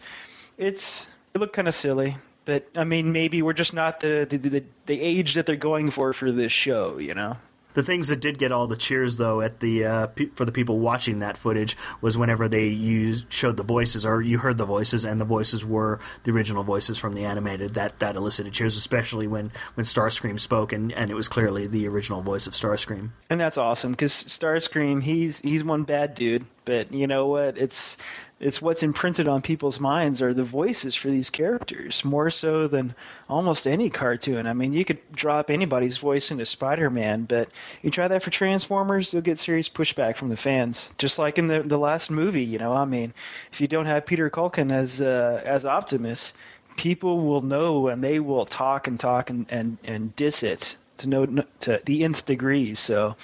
[0.59, 2.17] it's it looked kind of silly.
[2.45, 5.91] But I mean, maybe we're just not the the, the the age that they're going
[5.91, 7.39] for for this show, you know.
[7.79, 10.51] The things that did get all the cheers, though, at the uh, pe- for the
[10.51, 14.65] people watching that footage was whenever they used showed the voices, or you heard the
[14.65, 17.75] voices, and the voices were the original voices from the animated.
[17.75, 21.87] That that elicited cheers, especially when when Starscream spoke, and, and it was clearly the
[21.87, 23.11] original voice of Starscream.
[23.31, 27.57] And that's awesome because Starscream, he's he's one bad dude, but you know what?
[27.57, 27.97] It's
[28.41, 32.95] it's what's imprinted on people's minds are the voices for these characters more so than
[33.27, 34.47] almost any cartoon.
[34.47, 37.49] I mean, you could drop anybody's voice into Spider-Man, but
[37.81, 40.91] you try that for Transformers, you'll get serious pushback from the fans.
[40.99, 42.75] Just like in the the last movie, you know.
[42.75, 43.15] I mean,
[43.51, 46.35] if you don't have Peter Cullen as uh, as Optimus,
[46.77, 51.09] people will know and they will talk and talk and and, and diss it to
[51.09, 51.25] no
[51.61, 52.75] to the nth degree.
[52.75, 53.17] So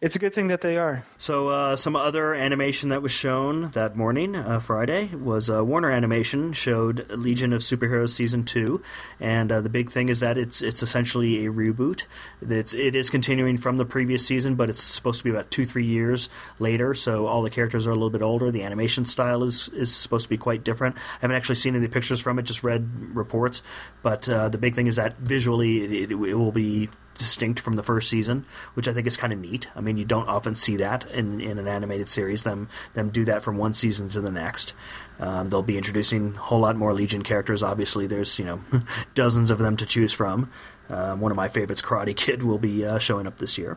[0.00, 1.04] it's a good thing that they are.
[1.18, 5.90] So, uh, some other animation that was shown that morning, uh, Friday, was uh, Warner
[5.90, 8.82] Animation showed Legion of Superheroes season two,
[9.20, 12.06] and uh, the big thing is that it's it's essentially a reboot.
[12.40, 15.66] It's it is continuing from the previous season, but it's supposed to be about two
[15.66, 16.94] three years later.
[16.94, 18.50] So all the characters are a little bit older.
[18.50, 20.96] The animation style is is supposed to be quite different.
[20.96, 23.62] I haven't actually seen any pictures from it, just read reports.
[24.02, 26.88] But uh, the big thing is that visually it, it, it will be
[27.20, 29.68] distinct from the first season, which I think is kind of neat.
[29.76, 32.42] I mean, you don't often see that in, in an animated series.
[32.42, 34.72] Them them do that from one season to the next.
[35.20, 37.62] Um, they'll be introducing a whole lot more Legion characters.
[37.62, 38.60] Obviously, there's you know
[39.14, 40.50] dozens of them to choose from.
[40.88, 43.76] Um, one of my favorites, Karate Kid, will be uh, showing up this year.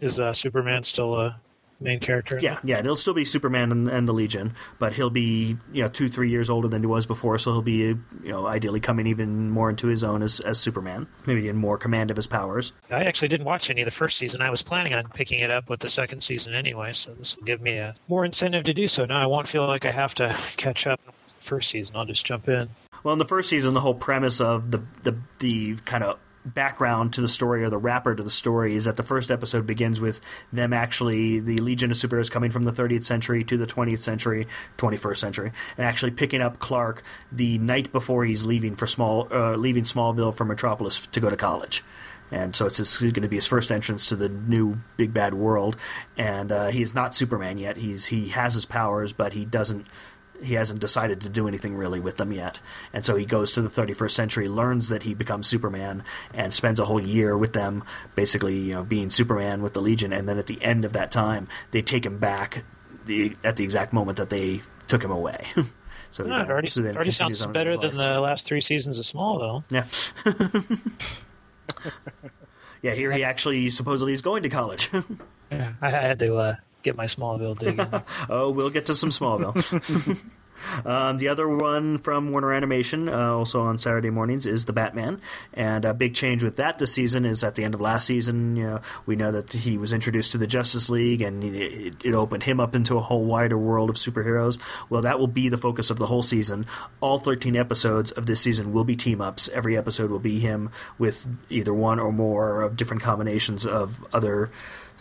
[0.00, 1.40] Is uh, Superman still a
[1.82, 2.38] main character?
[2.40, 5.88] Yeah, yeah, it'll still be Superman and, and the Legion, but he'll be you know
[5.88, 9.06] two three years older than he was before, so he'll be you know ideally coming
[9.06, 12.72] even more into his own as, as Superman, maybe in more command of his powers.
[12.90, 14.40] I actually didn't watch any of the first season.
[14.42, 17.44] I was planning on picking it up with the second season anyway, so this will
[17.44, 19.04] give me a more incentive to do so.
[19.04, 21.96] Now I won't feel like I have to catch up with the first season.
[21.96, 22.68] I'll just jump in.
[23.02, 27.12] Well, in the first season, the whole premise of the the the kind of background
[27.14, 30.00] to the story or the wrapper to the story is that the first episode begins
[30.00, 30.20] with
[30.52, 34.46] them actually the Legion of Superheroes coming from the 30th century to the 20th century,
[34.78, 39.56] 21st century, and actually picking up Clark the night before he's leaving for small uh,
[39.56, 41.84] leaving Smallville for Metropolis to go to college.
[42.30, 45.34] And so it's his, going to be his first entrance to the new big bad
[45.34, 45.76] world,
[46.16, 47.76] and uh, he's not Superman yet.
[47.76, 49.86] He's he has his powers, but he doesn't
[50.40, 52.60] he hasn't decided to do anything really with them yet.
[52.92, 56.78] And so he goes to the 31st century, learns that he becomes Superman, and spends
[56.80, 60.12] a whole year with them, basically, you know, being Superman with the Legion.
[60.12, 62.64] And then at the end of that time, they take him back
[63.06, 65.46] the, at the exact moment that they took him away.
[66.10, 69.04] so, Ah, it already, so then already sounds better than the last three seasons of
[69.04, 69.64] Smallville.
[69.70, 69.86] Yeah.
[72.82, 74.90] yeah, here he actually supposedly is going to college.
[75.50, 77.80] yeah, I had to uh, get my Smallville dig.
[78.28, 80.18] oh, we'll get to some Smallville.
[80.84, 85.20] Um, the other one from Warner Animation, uh, also on Saturday mornings, is the Batman.
[85.52, 88.56] And a big change with that this season is at the end of last season.
[88.56, 92.14] You know, we know that he was introduced to the Justice League, and it, it
[92.14, 94.58] opened him up into a whole wider world of superheroes.
[94.88, 96.66] Well, that will be the focus of the whole season.
[97.00, 99.48] All 13 episodes of this season will be team ups.
[99.48, 104.50] Every episode will be him with either one or more of different combinations of other.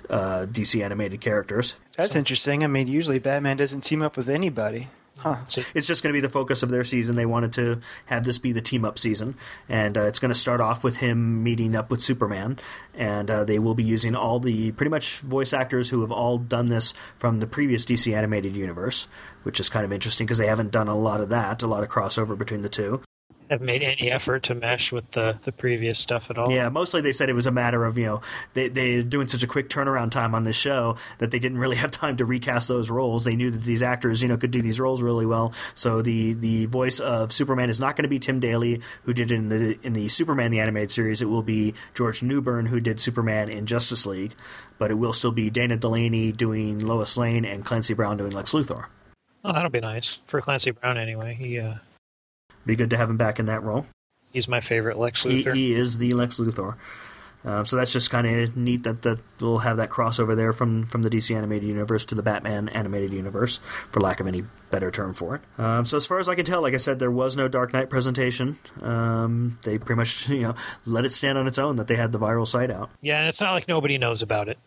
[0.09, 1.75] Uh, DC animated characters.
[1.95, 2.63] That's interesting.
[2.63, 4.87] I mean, usually Batman doesn't team up with anybody.
[5.19, 5.37] Huh.
[5.75, 7.15] It's just going to be the focus of their season.
[7.15, 9.35] They wanted to have this be the team up season,
[9.69, 12.57] and uh, it's going to start off with him meeting up with Superman,
[12.95, 16.39] and uh, they will be using all the pretty much voice actors who have all
[16.39, 19.07] done this from the previous DC animated universe,
[19.43, 21.83] which is kind of interesting because they haven't done a lot of that, a lot
[21.83, 23.03] of crossover between the two
[23.51, 26.49] have made any effort to mesh with the, the previous stuff at all.
[26.49, 28.21] Yeah, mostly they said it was a matter of, you know,
[28.53, 31.75] they, they're doing such a quick turnaround time on this show that they didn't really
[31.81, 33.25] have time to recast those roles.
[33.25, 35.51] They knew that these actors, you know, could do these roles really well.
[35.75, 39.31] So the, the voice of Superman is not going to be Tim Daly, who did
[39.31, 41.21] in the in the Superman the animated series.
[41.21, 44.33] It will be George Newbern, who did Superman in Justice League,
[44.77, 48.53] but it will still be Dana Delany doing Lois Lane and Clancy Brown doing Lex
[48.53, 48.85] Luthor.
[49.43, 51.33] Oh, that'll be nice for Clancy Brown anyway.
[51.33, 51.75] He uh,
[52.65, 53.85] be good to have him back in that role.
[54.31, 55.53] He's my favorite Lex Luthor.
[55.53, 56.75] He, he is the Lex Luthor.
[57.43, 60.85] Uh, so that's just kind of neat that, that we'll have that crossover there from,
[60.85, 64.91] from the DC animated universe to the Batman animated universe, for lack of any better
[64.91, 65.41] term for it.
[65.57, 67.73] Um, so as far as I can tell, like I said, there was no Dark
[67.73, 68.59] Knight presentation.
[68.81, 72.11] Um, they pretty much you know let it stand on its own that they had
[72.11, 72.91] the viral site out.
[73.01, 74.59] Yeah, and it's not like nobody knows about it.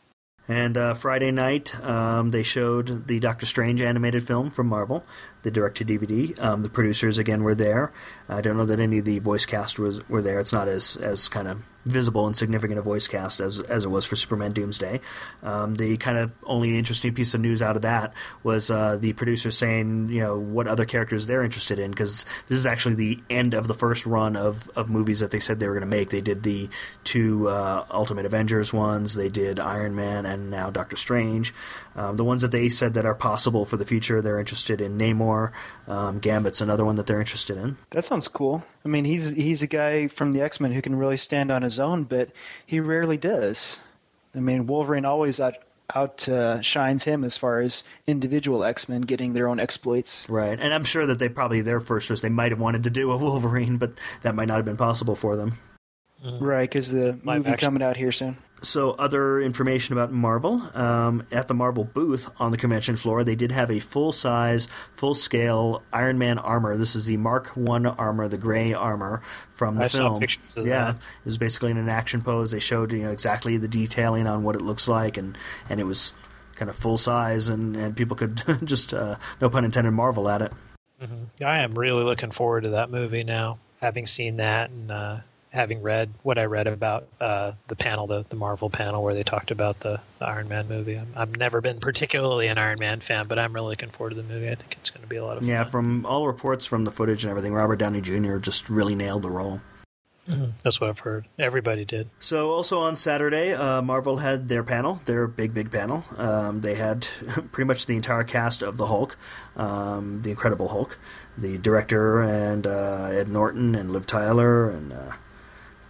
[0.47, 5.05] And uh, Friday night, um, they showed the Doctor Strange animated film from Marvel,
[5.43, 6.39] the direct to DVD.
[6.43, 7.93] Um, the producers again were there.
[8.29, 10.39] I don't know that any of the voice cast was were there.
[10.39, 13.89] It's not as as kind of visible and significant a voice cast as as it
[13.89, 15.01] was for Superman Doomsday.
[15.43, 19.13] Um, the kind of only interesting piece of news out of that was uh, the
[19.13, 23.21] producer saying, you know, what other characters they're interested in because this is actually the
[23.31, 25.97] end of the first run of, of movies that they said they were going to
[25.97, 26.11] make.
[26.11, 26.69] They did the
[27.05, 31.55] two uh, Ultimate Avengers ones, they did Iron Man, and now Doctor Strange.
[31.97, 34.99] Um, the ones that they said that are possible for the future, they're interested in
[34.99, 35.53] Namor.
[35.87, 37.77] Um, Gambit's another one that they're interested in.
[37.91, 38.65] That sounds cool.
[38.85, 41.63] I mean, he's he's a guy from the X Men who can really stand on
[41.63, 42.31] his own, but
[42.67, 43.79] he rarely does.
[44.35, 45.57] I mean, Wolverine always out
[45.95, 50.29] out uh, him as far as individual X Men getting their own exploits.
[50.29, 52.91] Right, and I'm sure that they probably their first choice they might have wanted to
[52.91, 55.55] do a Wolverine, but that might not have been possible for them.
[56.25, 56.41] Mm.
[56.41, 57.67] Right, because the Live movie action.
[57.67, 58.37] coming out here soon.
[58.65, 60.63] So, other information about Marvel.
[60.75, 64.69] Um, at the Marvel booth on the convention floor, they did have a full size,
[64.93, 66.77] full scale Iron Man armor.
[66.77, 70.15] This is the Mark One armor, the gray armor from the I film.
[70.15, 70.97] Saw pictures of yeah, that.
[70.97, 72.51] it was basically in an action pose.
[72.51, 75.37] They showed you know exactly the detailing on what it looks like, and
[75.69, 76.13] and it was
[76.57, 80.43] kind of full size, and, and people could just uh, no pun intended marvel at
[80.43, 80.53] it.
[81.03, 81.45] Mm-hmm.
[81.45, 84.91] I am really looking forward to that movie now, having seen that and.
[84.91, 85.17] Uh
[85.55, 89.23] having read what I read about uh, the panel, the, the Marvel panel where they
[89.23, 90.99] talked about the, the Iron Man movie.
[90.99, 94.17] i have never been particularly an Iron Man fan, but I'm really looking forward to
[94.17, 94.51] the movie.
[94.51, 95.51] I think it's going to be a lot of fun.
[95.51, 98.39] Yeah, from all reports from the footage and everything, Robert Downey Jr.
[98.39, 99.61] just really nailed the role.
[100.29, 100.53] Mm-hmm.
[100.65, 101.29] That's what I've heard.
[101.39, 102.09] Everybody did.
[102.19, 106.03] So, also on Saturday, uh, Marvel had their panel, their big, big panel.
[106.17, 107.07] Um, they had
[107.53, 109.17] pretty much the entire cast of the Hulk,
[109.55, 110.99] um, the Incredible Hulk,
[111.37, 115.13] the director and uh, Ed Norton and Liv Tyler and uh,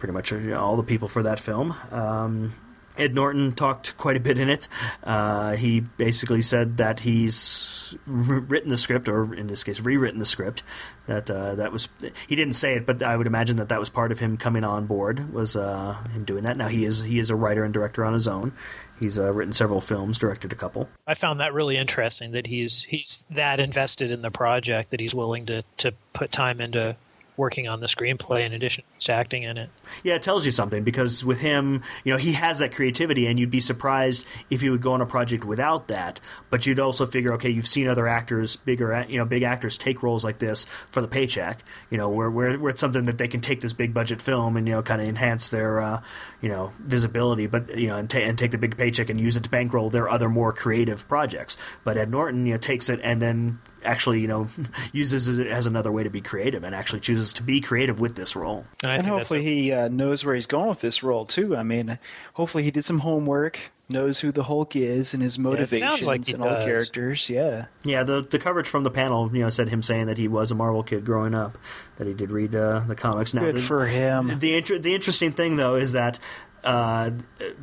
[0.04, 1.74] pretty much all the people for that film.
[1.90, 2.52] Um,
[2.98, 4.68] Ed Norton talked quite a bit in it.
[5.02, 10.26] Uh, he basically said that he's written the script, or in this case, rewritten the
[10.26, 10.62] script.
[11.06, 11.88] That uh, that was
[12.28, 14.62] he didn't say it, but I would imagine that that was part of him coming
[14.62, 16.58] on board was uh, him doing that.
[16.58, 18.52] Now he is he is a writer and director on his own.
[19.00, 20.86] He's uh, written several films, directed a couple.
[21.06, 25.14] I found that really interesting that he's he's that invested in the project that he's
[25.14, 26.94] willing to to put time into
[27.36, 29.70] working on the screenplay in addition to acting in it.
[30.02, 33.38] Yeah, it tells you something because with him, you know, he has that creativity, and
[33.38, 36.20] you'd be surprised if he would go on a project without that.
[36.50, 40.02] But you'd also figure, okay, you've seen other actors, bigger, you know, big actors take
[40.02, 41.64] roles like this for the paycheck.
[41.90, 44.56] You know, where where, where it's something that they can take this big budget film
[44.56, 46.02] and you know, kind of enhance their, uh,
[46.40, 49.42] you know, visibility, but you know, and, and take the big paycheck and use it
[49.44, 51.56] to bankroll their other more creative projects.
[51.82, 54.48] But Ed Norton, you know, takes it and then actually you know
[54.92, 58.16] uses it as another way to be creative and actually chooses to be creative with
[58.16, 58.64] this role.
[58.82, 59.42] And, and hopefully a...
[59.42, 61.56] he uh, knows where he's going with this role too.
[61.56, 61.98] I mean,
[62.34, 63.58] hopefully he did some homework,
[63.88, 67.28] knows who the Hulk is and his motivations yeah, like and all the characters.
[67.28, 68.02] Yeah, yeah.
[68.02, 70.54] The the coverage from the panel, you know, said him saying that he was a
[70.54, 71.58] Marvel kid growing up,
[71.96, 73.34] that he did read uh, the comics.
[73.34, 74.38] Now, Good the, for him.
[74.38, 76.18] The the interesting thing though is that
[76.64, 77.10] uh,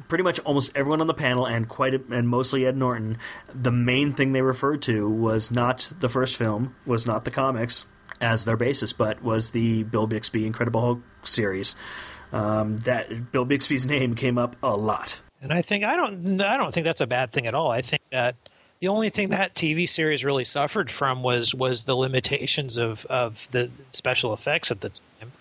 [0.07, 3.17] pretty much almost everyone on the panel and quite a, and mostly Ed Norton,
[3.53, 7.85] the main thing they referred to was not the first film, was not the comics
[8.21, 11.75] as their basis, but was the Bill Bixby Incredible Hulk series.
[12.31, 16.57] Um, that Bill Bixby's name came up a lot, and I think I don't I
[16.57, 17.71] don't think that's a bad thing at all.
[17.71, 18.35] I think that
[18.79, 23.47] the only thing that TV series really suffered from was was the limitations of of
[23.51, 25.31] the special effects at the time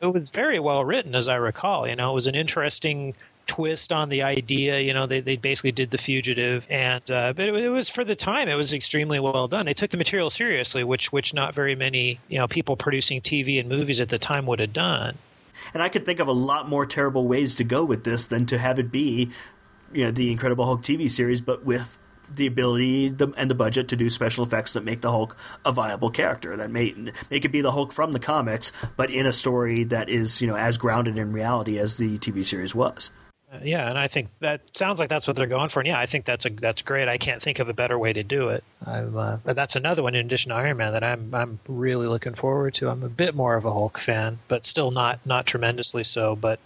[0.00, 1.88] it was very well written, as I recall.
[1.88, 3.14] You know, it was an interesting
[3.46, 4.80] twist on the idea.
[4.80, 8.04] You know, they, they basically did the fugitive, and uh, but it, it, was for
[8.04, 9.66] the time it was extremely well done.
[9.66, 13.58] They took the material seriously, which which not very many you know people producing TV
[13.60, 15.16] and movies at the time would have done.
[15.74, 18.46] And I could think of a lot more terrible ways to go with this than
[18.46, 19.30] to have it be,
[19.92, 21.98] you know, the Incredible Hulk TV series, but with
[22.34, 26.10] the ability and the budget to do special effects that make the Hulk a viable
[26.10, 26.96] character that make
[27.30, 30.46] make it be the Hulk from the comics, but in a story that is you
[30.46, 33.10] know as grounded in reality as the TV series was.
[33.52, 35.78] Uh, yeah, and I think that sounds like that's what they're going for.
[35.78, 37.08] And yeah, I think that's a that's great.
[37.08, 38.64] I can't think of a better way to do it.
[38.84, 42.74] Uh, that's another one in addition to Iron Man that I'm I'm really looking forward
[42.74, 42.88] to.
[42.88, 46.34] I'm a bit more of a Hulk fan, but still not not tremendously so.
[46.34, 46.58] But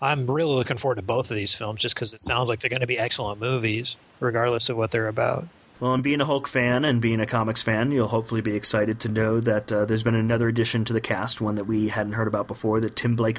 [0.00, 2.70] I'm really looking forward to both of these films just because it sounds like they're
[2.70, 5.48] going to be excellent movies, regardless of what they're about.
[5.80, 8.98] Well, and being a Hulk fan and being a comics fan, you'll hopefully be excited
[9.00, 12.14] to know that uh, there's been another addition to the cast, one that we hadn't
[12.14, 12.80] heard about before.
[12.80, 13.38] That Tim Blake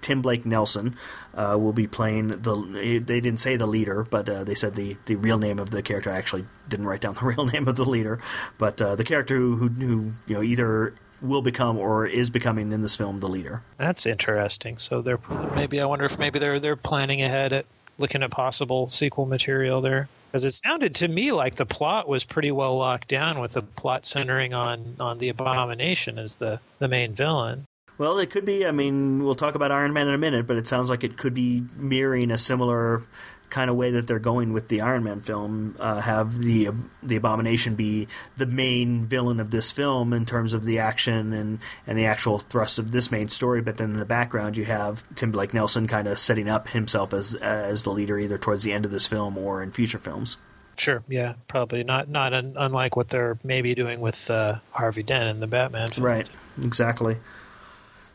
[0.00, 0.96] Tim Blake Nelson
[1.34, 3.00] uh, will be playing the.
[3.04, 5.82] They didn't say the leader, but uh, they said the, the real name of the
[5.82, 6.10] character.
[6.10, 8.18] I actually didn't write down the real name of the leader,
[8.56, 12.72] but uh, the character who, who, who you know either will become or is becoming
[12.72, 13.62] in this film the leader.
[13.76, 14.78] That's interesting.
[14.78, 15.20] So they're
[15.54, 17.66] maybe I wonder if maybe they're they're planning ahead at
[17.98, 22.24] looking at possible sequel material there because it sounded to me like the plot was
[22.24, 26.88] pretty well locked down with the plot centering on on the abomination as the the
[26.88, 27.64] main villain.
[27.98, 28.64] Well, it could be.
[28.64, 31.16] I mean, we'll talk about Iron Man in a minute, but it sounds like it
[31.16, 33.02] could be mirroring a similar
[33.50, 36.70] kind of way that they're going with the Iron Man film, uh, have the
[37.02, 41.58] the Abomination be the main villain of this film in terms of the action and,
[41.86, 43.60] and the actual thrust of this main story.
[43.60, 47.12] But then in the background, you have Tim Blake Nelson kind of setting up himself
[47.12, 50.38] as as the leader either towards the end of this film or in future films.
[50.76, 51.02] Sure.
[51.08, 51.34] Yeah.
[51.48, 52.08] Probably not.
[52.08, 56.06] Not un- unlike what they're maybe doing with uh, Harvey Dent in the Batman film.
[56.06, 56.30] Right.
[56.62, 57.16] Exactly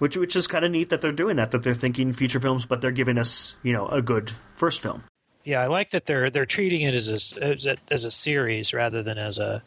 [0.04, 2.66] which which is kind of neat that they're doing that that they're thinking future films
[2.66, 5.02] but they're giving us you know a good first film
[5.44, 8.74] yeah, I like that they're they're treating it as a as a, as a series
[8.74, 9.62] rather than as a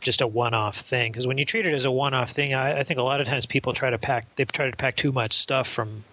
[0.00, 1.12] just a one-off thing.
[1.12, 3.26] Because when you treat it as a one-off thing, I, I, think a lot of
[3.26, 6.04] times people try to pack they try to pack too much stuff from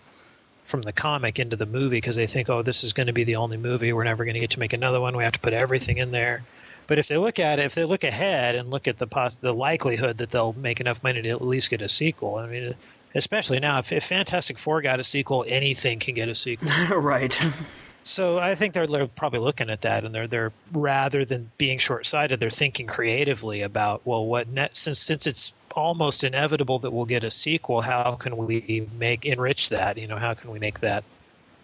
[0.63, 3.23] from the comic into the movie because they think, oh, this is going to be
[3.23, 3.93] the only movie.
[3.93, 5.15] We're never going to get to make another one.
[5.15, 6.43] We have to put everything in there.
[6.87, 9.37] But if they look at it, if they look ahead and look at the poss-
[9.37, 12.75] the likelihood that they'll make enough money to at least get a sequel, I mean,
[13.15, 16.69] especially now, if, if Fantastic Four got a sequel, anything can get a sequel.
[16.97, 17.39] right.
[18.07, 22.05] So I think they're, probably looking at that, and they're they're rather than being short
[22.05, 27.05] sighted, they're thinking creatively about well, what net, since since it's almost inevitable that we'll
[27.05, 29.97] get a sequel, how can we make enrich that?
[29.97, 31.03] You know, how can we make that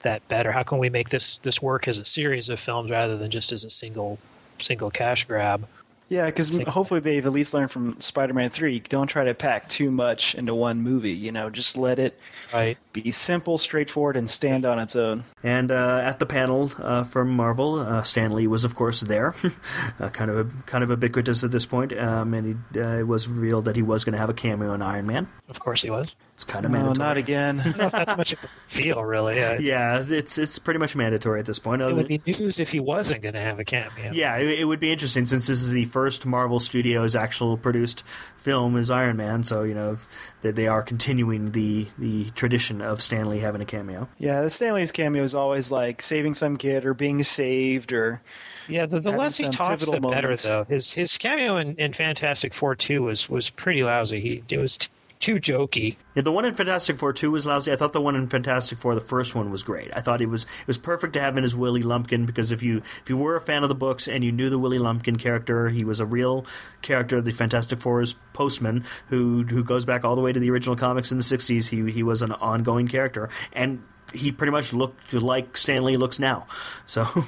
[0.01, 0.51] that better?
[0.51, 3.51] How can we make this this work as a series of films rather than just
[3.51, 4.19] as a single
[4.59, 5.65] single cash grab?
[6.13, 8.79] Yeah, because hopefully they've at least learned from Spider-Man Three.
[8.79, 11.11] Don't try to pack too much into one movie.
[11.11, 12.19] You know, just let it
[12.53, 12.77] right.
[12.93, 15.23] be simple, straightforward, and stand on its own.
[15.41, 19.33] And uh, at the panel uh, from Marvel, uh, Stan Lee was of course there,
[19.99, 23.07] uh, kind of a kind of ubiquitous at this point, um, and he, uh, it
[23.07, 25.27] was revealed that he was going to have a cameo in Iron Man.
[25.49, 26.13] Of course, he was.
[26.35, 27.07] It's kind of no, mandatory.
[27.07, 27.59] not again.
[27.59, 29.33] I don't know if that's much of a feel, really.
[29.43, 29.57] Yeah.
[29.59, 31.81] yeah, it's it's pretty much mandatory at this point.
[31.81, 34.11] It would be news if he wasn't going to have a cameo.
[34.13, 38.03] Yeah, it, it, would be interesting since this is the first Marvel Studios actual produced
[38.37, 39.43] film is Iron Man.
[39.43, 39.97] So you know
[40.41, 44.07] that they are continuing the the tradition of Stan Lee having a cameo.
[44.17, 48.21] Yeah, the Stan cameo is always like saving some kid or being saved or.
[48.69, 50.35] Yeah, the, the less he talks, the better.
[50.37, 54.19] Though his his cameo in, in Fantastic Four two was was pretty lousy.
[54.19, 54.77] He it was.
[54.77, 54.89] T-
[55.23, 55.95] too jokey.
[56.15, 57.71] Yeah, the one in Fantastic Four two was lousy.
[57.71, 59.89] I thought the one in Fantastic Four, the first one, was great.
[59.95, 62.61] I thought it was it was perfect to have in as Willie Lumpkin because if
[62.61, 65.15] you if you were a fan of the books and you knew the Willie Lumpkin
[65.15, 66.45] character, he was a real
[66.81, 67.21] character.
[67.21, 71.09] The Fantastic Four's postman who who goes back all the way to the original comics
[71.09, 71.69] in the '60s.
[71.69, 73.81] He he was an ongoing character and
[74.13, 76.47] he pretty much looked like Stan Lee looks now.
[76.85, 77.07] So,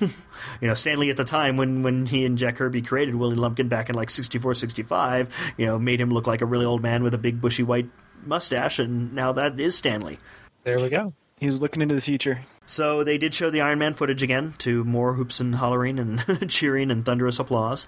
[0.61, 3.35] you know, Stan Lee at the time when, when he and Jack Kirby created Willie
[3.35, 6.81] Lumpkin back in like 64, 65, you know, made him look like a really old
[6.81, 7.89] man with a big bushy white
[8.25, 10.19] mustache, and now that is Stan Lee.
[10.63, 11.13] There we go.
[11.39, 12.39] He was looking into the future.
[12.65, 16.49] So they did show the Iron Man footage again to more hoops and hollering and
[16.49, 17.85] cheering and thunderous applause.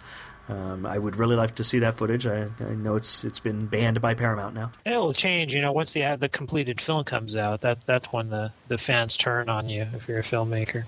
[0.49, 2.25] Um, I would really like to see that footage.
[2.25, 4.71] I, I, know it's it's been banned by Paramount now.
[4.85, 7.61] It'll change, you know, once the the completed film comes out.
[7.61, 10.85] That that's when the, the fans turn on you if you're a filmmaker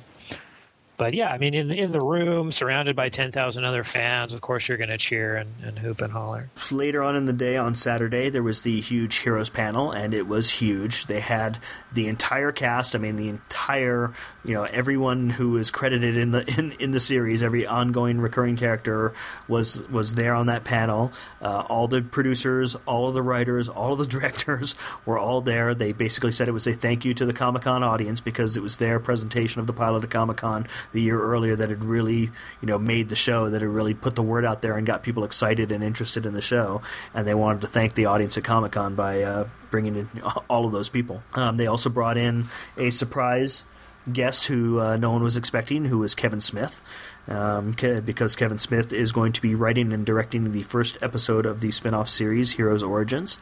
[0.99, 4.41] but yeah, I mean, in the, in the room, surrounded by 10,000 other fans, of
[4.41, 6.51] course you're going to cheer and, and hoop and holler.
[6.71, 10.27] Later on in the day, on Saturday, there was the huge Heroes panel, and it
[10.27, 11.05] was huge.
[11.05, 11.57] They had
[11.93, 14.11] the entire cast, I mean, the entire,
[14.43, 18.57] you know, everyone who is credited in the in, in the series, every ongoing recurring
[18.57, 19.13] character
[19.47, 21.13] was was there on that panel.
[21.41, 24.75] Uh, all the producers, all of the writers, all of the directors
[25.05, 25.73] were all there.
[25.73, 28.63] They basically said it was a thank you to the Comic Con audience because it
[28.63, 32.29] was their presentation of the pilot of Comic Con the year earlier that had really
[32.61, 35.03] you know made the show that had really put the word out there and got
[35.03, 36.81] people excited and interested in the show
[37.13, 40.09] and they wanted to thank the audience at Comic Con by uh, bringing in
[40.49, 41.21] all of those people.
[41.33, 42.45] Um, they also brought in
[42.77, 43.63] a surprise
[44.11, 46.81] guest who uh, no one was expecting, who was Kevin Smith.
[47.27, 47.75] Um,
[48.05, 51.69] because Kevin Smith is going to be writing and directing the first episode of the
[51.69, 53.37] spin off series, Heroes Origins.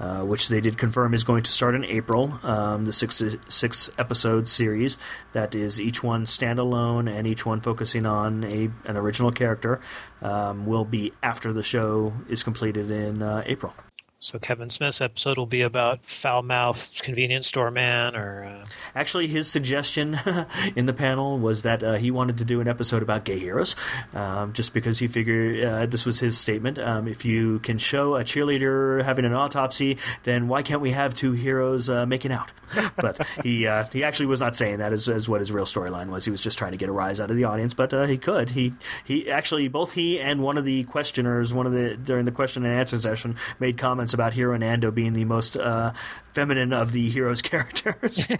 [0.00, 2.40] Uh, which they did confirm is going to start in April.
[2.42, 4.96] Um, the six six episode series
[5.34, 9.78] that is each one standalone and each one focusing on a an original character
[10.22, 13.74] um, will be after the show is completed in uh, April.
[14.22, 18.66] So Kevin Smith's episode will be about foul-mouthed convenience store man, or uh...
[18.94, 20.20] actually, his suggestion
[20.76, 23.74] in the panel was that uh, he wanted to do an episode about gay heroes,
[24.12, 26.78] um, just because he figured uh, this was his statement.
[26.78, 31.14] Um, if you can show a cheerleader having an autopsy, then why can't we have
[31.14, 32.52] two heroes uh, making out?
[32.96, 36.08] But he uh, he actually was not saying that as, as what his real storyline
[36.08, 36.24] was.
[36.24, 38.18] He was just trying to get a rise out of the audience, but uh, he
[38.18, 38.50] could.
[38.50, 42.30] He he actually both he and one of the questioners, one of the during the
[42.30, 45.92] question and answer session, made comments comments about Hiro and Ando being the most uh,
[46.32, 48.28] feminine of the heroes' characters.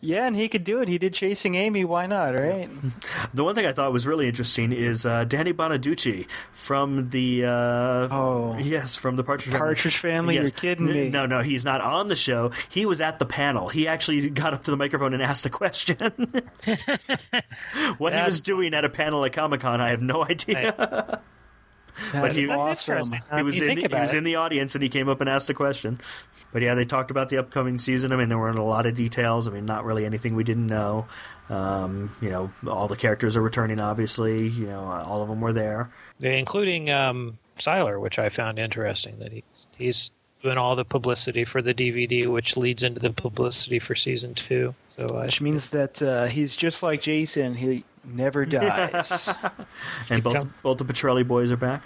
[0.00, 0.88] yeah, and he could do it.
[0.88, 1.84] He did Chasing Amy.
[1.84, 2.68] Why not, right?
[3.32, 8.08] The one thing I thought was really interesting is uh, Danny Bonaduce from the uh,
[8.10, 10.34] oh yes from the Partridge Partridge Family.
[10.34, 10.46] Yes.
[10.46, 11.08] You're kidding me?
[11.08, 12.50] No, no, he's not on the show.
[12.68, 13.68] He was at the panel.
[13.68, 15.96] He actually got up to the microphone and asked a question.
[17.98, 18.20] what That's...
[18.20, 21.20] he was doing at a panel at Comic Con, I have no idea.
[22.12, 22.96] But he, awesome.
[23.36, 25.50] he was, in the, he was in the audience and he came up and asked
[25.50, 26.00] a question.
[26.52, 28.12] But yeah, they talked about the upcoming season.
[28.12, 29.48] I mean, there weren't a lot of details.
[29.48, 31.06] I mean, not really anything we didn't know.
[31.50, 33.80] Um, you know, all the characters are returning.
[33.80, 35.90] Obviously, you know, all of them were there,
[36.20, 39.44] including um, Sylar, which I found interesting that he
[39.76, 40.10] he's
[40.42, 44.74] doing all the publicity for the DVD, which leads into the publicity for season two.
[44.82, 47.54] So, uh, which means that uh, he's just like Jason.
[47.54, 49.32] He never dies.
[50.10, 51.82] and both both the Petrelli boys are back.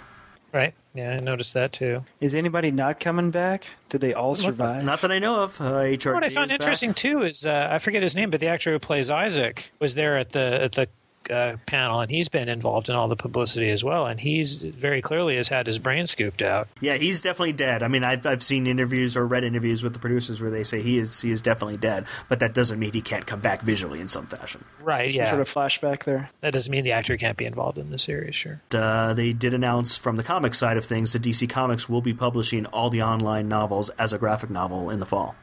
[0.51, 0.73] Right.
[0.95, 2.03] Yeah, I noticed that too.
[2.21, 3.65] Is anybody not coming back?
[3.89, 4.83] Did they all survive?
[4.83, 5.61] Not that I know of.
[5.61, 6.95] Uh, HR what I found interesting back.
[6.97, 10.17] too is uh, I forget his name, but the actor who plays Isaac was there
[10.17, 10.87] at the at the
[11.29, 14.07] uh, panel, and he's been involved in all the publicity as well.
[14.07, 16.67] And he's very clearly has had his brain scooped out.
[16.81, 17.83] Yeah, he's definitely dead.
[17.83, 20.81] I mean, I've I've seen interviews or read interviews with the producers where they say
[20.81, 23.99] he is he is definitely dead, but that doesn't mean he can't come back visually
[23.99, 24.63] in some fashion.
[24.81, 25.13] Right.
[25.13, 25.29] Some yeah.
[25.29, 26.29] sort of flashback there.
[26.41, 28.35] That doesn't mean the actor can't be involved in the series.
[28.35, 28.61] Sure.
[28.73, 32.13] Uh, they did announce from the comic side of things that DC Comics will be
[32.13, 35.35] publishing all the online novels as a graphic novel in the fall.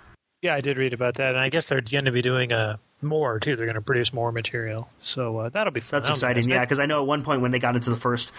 [0.42, 2.78] Yeah, I did read about that, and I guess they're going to be doing a
[3.02, 3.56] more too.
[3.56, 6.02] They're going to produce more material, so uh, that'll be fun.
[6.02, 6.60] That's exciting, yeah.
[6.60, 8.32] Because I know at one point when they got into the first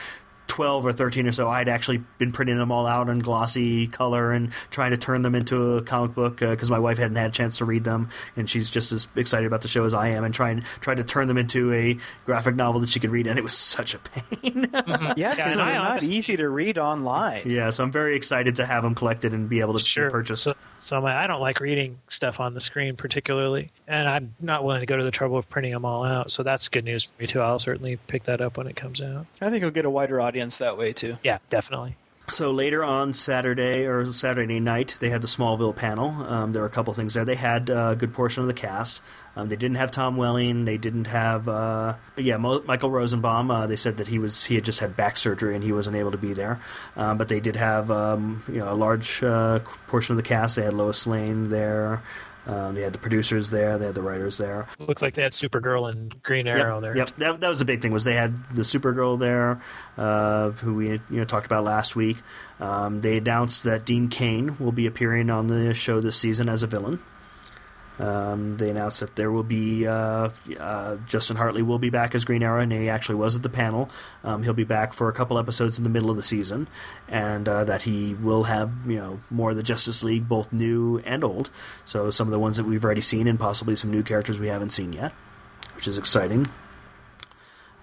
[0.47, 4.31] 12 or 13 or so, I'd actually been printing them all out in glossy color
[4.31, 7.29] and trying to turn them into a comic book because uh, my wife hadn't had
[7.29, 10.09] a chance to read them, and she's just as excited about the show as I
[10.09, 13.27] am, and trying trying to turn them into a graphic novel that she could read,
[13.27, 14.67] and it was such a pain.
[14.67, 15.13] mm-hmm.
[15.17, 17.49] Yeah, because they're not easy to read online.
[17.49, 20.09] Yeah, so I'm very excited to have them collected and be able to sure.
[20.09, 20.41] purchase.
[20.41, 24.81] So, so I don't like reading stuff on the screen particularly, and I'm not willing
[24.81, 26.31] to go to the trouble of printing them all out.
[26.31, 27.41] So that's good news for me too.
[27.41, 29.25] I'll certainly pick that up when it comes out.
[29.41, 31.17] I think you'll get a wider audience that way too.
[31.23, 31.95] Yeah, definitely.
[32.29, 36.09] So later on Saturday or Saturday night, they had the Smallville panel.
[36.09, 37.23] Um, there were a couple things there.
[37.23, 39.01] They had a good portion of the cast.
[39.37, 40.65] Um, they didn't have Tom Welling.
[40.65, 43.49] They didn't have uh, yeah Mo- Michael Rosenbaum.
[43.49, 45.95] Uh, they said that he was he had just had back surgery and he wasn't
[45.95, 46.59] able to be there.
[46.97, 50.57] Um, but they did have um, you know a large uh, portion of the cast.
[50.57, 52.01] They had Lois Lane there.
[52.47, 54.67] Um, they had the producers there, they had the writers there.
[54.79, 56.97] Looked like they had Supergirl and Green Arrow yep, there.
[56.97, 59.61] Yep, that, that was the big thing was they had the Supergirl there,
[59.97, 62.17] uh, who we you know talked about last week.
[62.61, 66.63] Um, they announced that Dean Cain will be appearing on the show this season as
[66.63, 67.03] a villain.
[67.99, 70.29] Um, they announced that there will be uh,
[70.59, 73.49] uh, Justin Hartley will be back as Green Arrow, and he actually was at the
[73.49, 73.89] panel.
[74.23, 76.67] Um, he'll be back for a couple episodes in the middle of the season,
[77.07, 80.99] and uh, that he will have you know more of the Justice League, both new
[81.05, 81.49] and old.
[81.85, 84.47] So some of the ones that we've already seen, and possibly some new characters we
[84.47, 85.11] haven't seen yet,
[85.75, 86.47] which is exciting.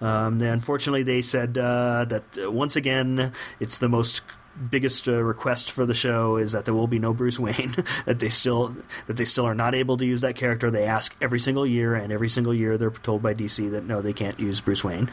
[0.01, 4.21] Um, unfortunately, they said uh, that once again, it's the most
[4.69, 7.75] biggest uh, request for the show is that there will be no Bruce Wayne.
[8.05, 8.75] that they still
[9.07, 10.71] that they still are not able to use that character.
[10.71, 14.01] They ask every single year, and every single year they're told by DC that no,
[14.01, 15.09] they can't use Bruce Wayne.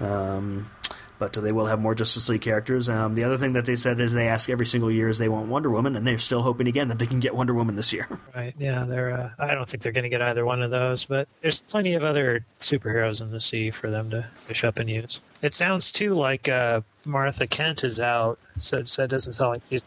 [0.00, 0.70] Um,
[1.18, 2.88] but they will have more Justice League characters.
[2.88, 5.28] Um, the other thing that they said is they ask every single year is they
[5.28, 7.92] want Wonder Woman, and they're still hoping again that they can get Wonder Woman this
[7.92, 8.08] year.
[8.34, 8.54] Right?
[8.58, 9.12] Yeah, they're.
[9.12, 11.92] Uh, I don't think they're going to get either one of those, but there's plenty
[11.92, 15.20] of other superheroes in the sea for them to fish up and use.
[15.42, 19.62] It sounds too like uh, Martha Kent is out, so, so it doesn't sound like
[19.68, 19.84] she's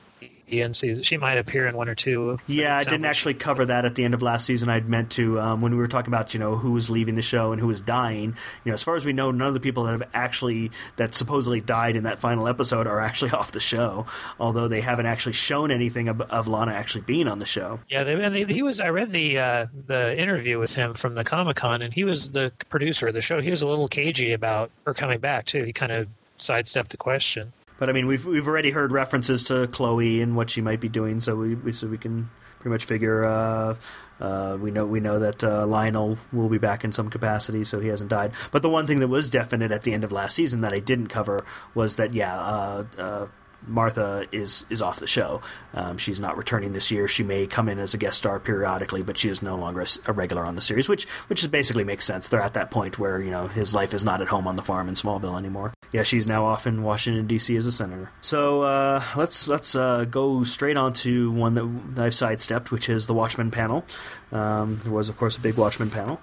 [0.52, 1.04] and season.
[1.04, 2.38] She might appear in one or two.
[2.48, 3.40] Yeah, I didn't like actually she...
[3.40, 4.70] cover that at the end of last season.
[4.70, 7.22] I'd meant to um, when we were talking about you know who was leaving the
[7.22, 8.36] show and who was dying.
[8.64, 11.16] You know, as far as we know, none of the people that have actually that
[11.16, 14.06] supposedly died in that final episode are actually off the show.
[14.40, 17.80] Although they haven't actually shown anything of, of Lana actually being on the show.
[17.90, 18.80] Yeah, they, and they, he was.
[18.80, 22.32] I read the uh, the interview with him from the Comic Con, and he was
[22.32, 23.42] the producer of the show.
[23.42, 25.64] He was a little cagey about her coming back too.
[25.64, 27.52] He kind of sidestepped the question.
[27.78, 30.90] But I mean, we've we've already heard references to Chloe and what she might be
[30.90, 33.26] doing, so we, we so we can pretty much figure.
[33.26, 33.76] Uh,
[34.20, 37.80] uh, we know we know that uh, Lionel will be back in some capacity, so
[37.80, 38.32] he hasn't died.
[38.52, 40.80] But the one thing that was definite at the end of last season that I
[40.80, 43.28] didn't cover was that yeah, uh, uh,
[43.68, 45.42] Martha is is off the show.
[45.74, 47.08] Um, she's not returning this year.
[47.08, 49.88] She may come in as a guest star periodically, but she is no longer a,
[50.08, 52.30] a, regular on the series, which which is basically makes sense.
[52.30, 54.62] They're at that point where you know his life is not at home on the
[54.62, 55.74] farm in Smallville anymore.
[55.92, 57.56] Yeah, she's now off in Washington D.C.
[57.56, 58.12] as a senator.
[58.22, 61.54] So uh, let's let's uh, go straight on to one
[61.96, 63.86] that I've sidestepped, which is the Watchmen panel.
[64.32, 66.20] Um, there was of course a big Watchmen panel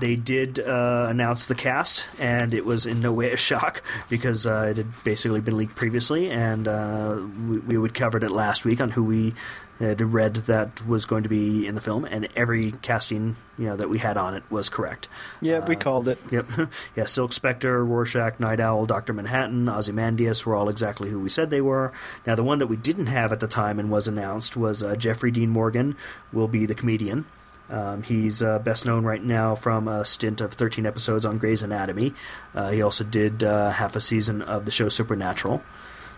[0.00, 4.46] they did uh, announce the cast, and it was in no way a shock because
[4.46, 8.80] uh, it had basically been leaked previously, and uh, we, we covered it last week
[8.80, 9.34] on who we
[9.78, 13.76] had read that was going to be in the film, and every casting you know
[13.76, 15.08] that we had on it was correct.
[15.40, 16.18] Yeah, we uh, called it.
[16.30, 16.46] Yep.
[16.96, 21.50] yeah, Silk Spectre, Rorschach, Nite Owl, Doctor Manhattan, Ozymandias were all exactly who we said
[21.50, 21.92] they were.
[22.26, 24.96] Now, the one that we didn't have at the time and was announced was uh,
[24.96, 25.96] Jeffrey Dean Morgan
[26.32, 27.26] will be the comedian.
[27.68, 31.62] Um, he's uh, best known right now from a stint of 13 episodes on Grey's
[31.62, 32.14] Anatomy.
[32.54, 35.62] Uh, he also did uh, half a season of the show Supernatural,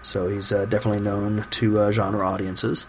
[0.02, 2.86] so he's uh, definitely known to uh, genre audiences.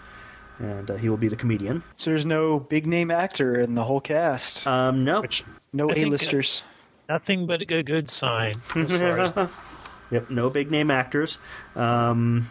[0.60, 1.82] And uh, he will be the comedian.
[1.96, 4.66] So there's no big name actor in the whole cast.
[4.66, 5.42] Um, no, Which,
[5.72, 6.62] no A-listers.
[7.08, 8.52] nothing but a good sign.
[8.76, 9.34] As far as
[10.10, 11.38] yep, no big name actors.
[11.74, 12.46] Um,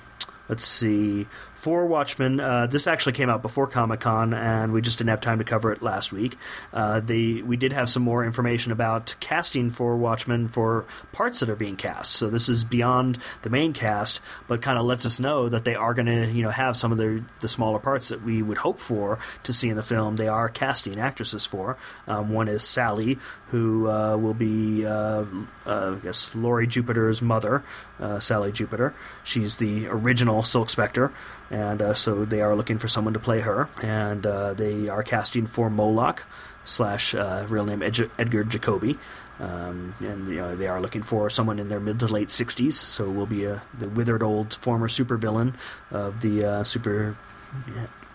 [0.49, 2.39] let's see for Watchmen.
[2.39, 5.43] Uh, this actually came out before Comic Con, and we just didn't have time to
[5.43, 6.37] cover it last week.
[6.73, 11.49] Uh, the we did have some more information about casting for Watchmen for parts that
[11.49, 12.13] are being cast.
[12.13, 15.75] So this is beyond the main cast, but kind of lets us know that they
[15.75, 18.57] are going to you know have some of the the smaller parts that we would
[18.57, 20.15] hope for to see in the film.
[20.15, 21.77] They are casting actresses for.
[22.07, 25.25] Um, one is Sally, who uh, will be uh,
[25.65, 27.63] uh, I guess Laurie Jupiter's mother,
[27.99, 28.93] uh, Sally Jupiter.
[29.23, 31.11] She's the original Silk Spectre
[31.51, 35.01] and uh, so they are looking for someone to play her, and uh, they are
[35.03, 36.23] casting for Moloch
[36.63, 38.99] slash uh, real name Ed- Edgar Jacoby.
[39.39, 42.73] Um, and you know, they are looking for someone in their mid to late 60s,
[42.73, 45.55] so will be a, the withered old former supervillain
[45.91, 47.17] of the uh, super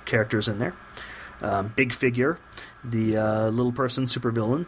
[0.05, 0.75] characters in there.
[1.41, 2.39] Um, big figure,
[2.85, 4.67] the uh, little person supervillain,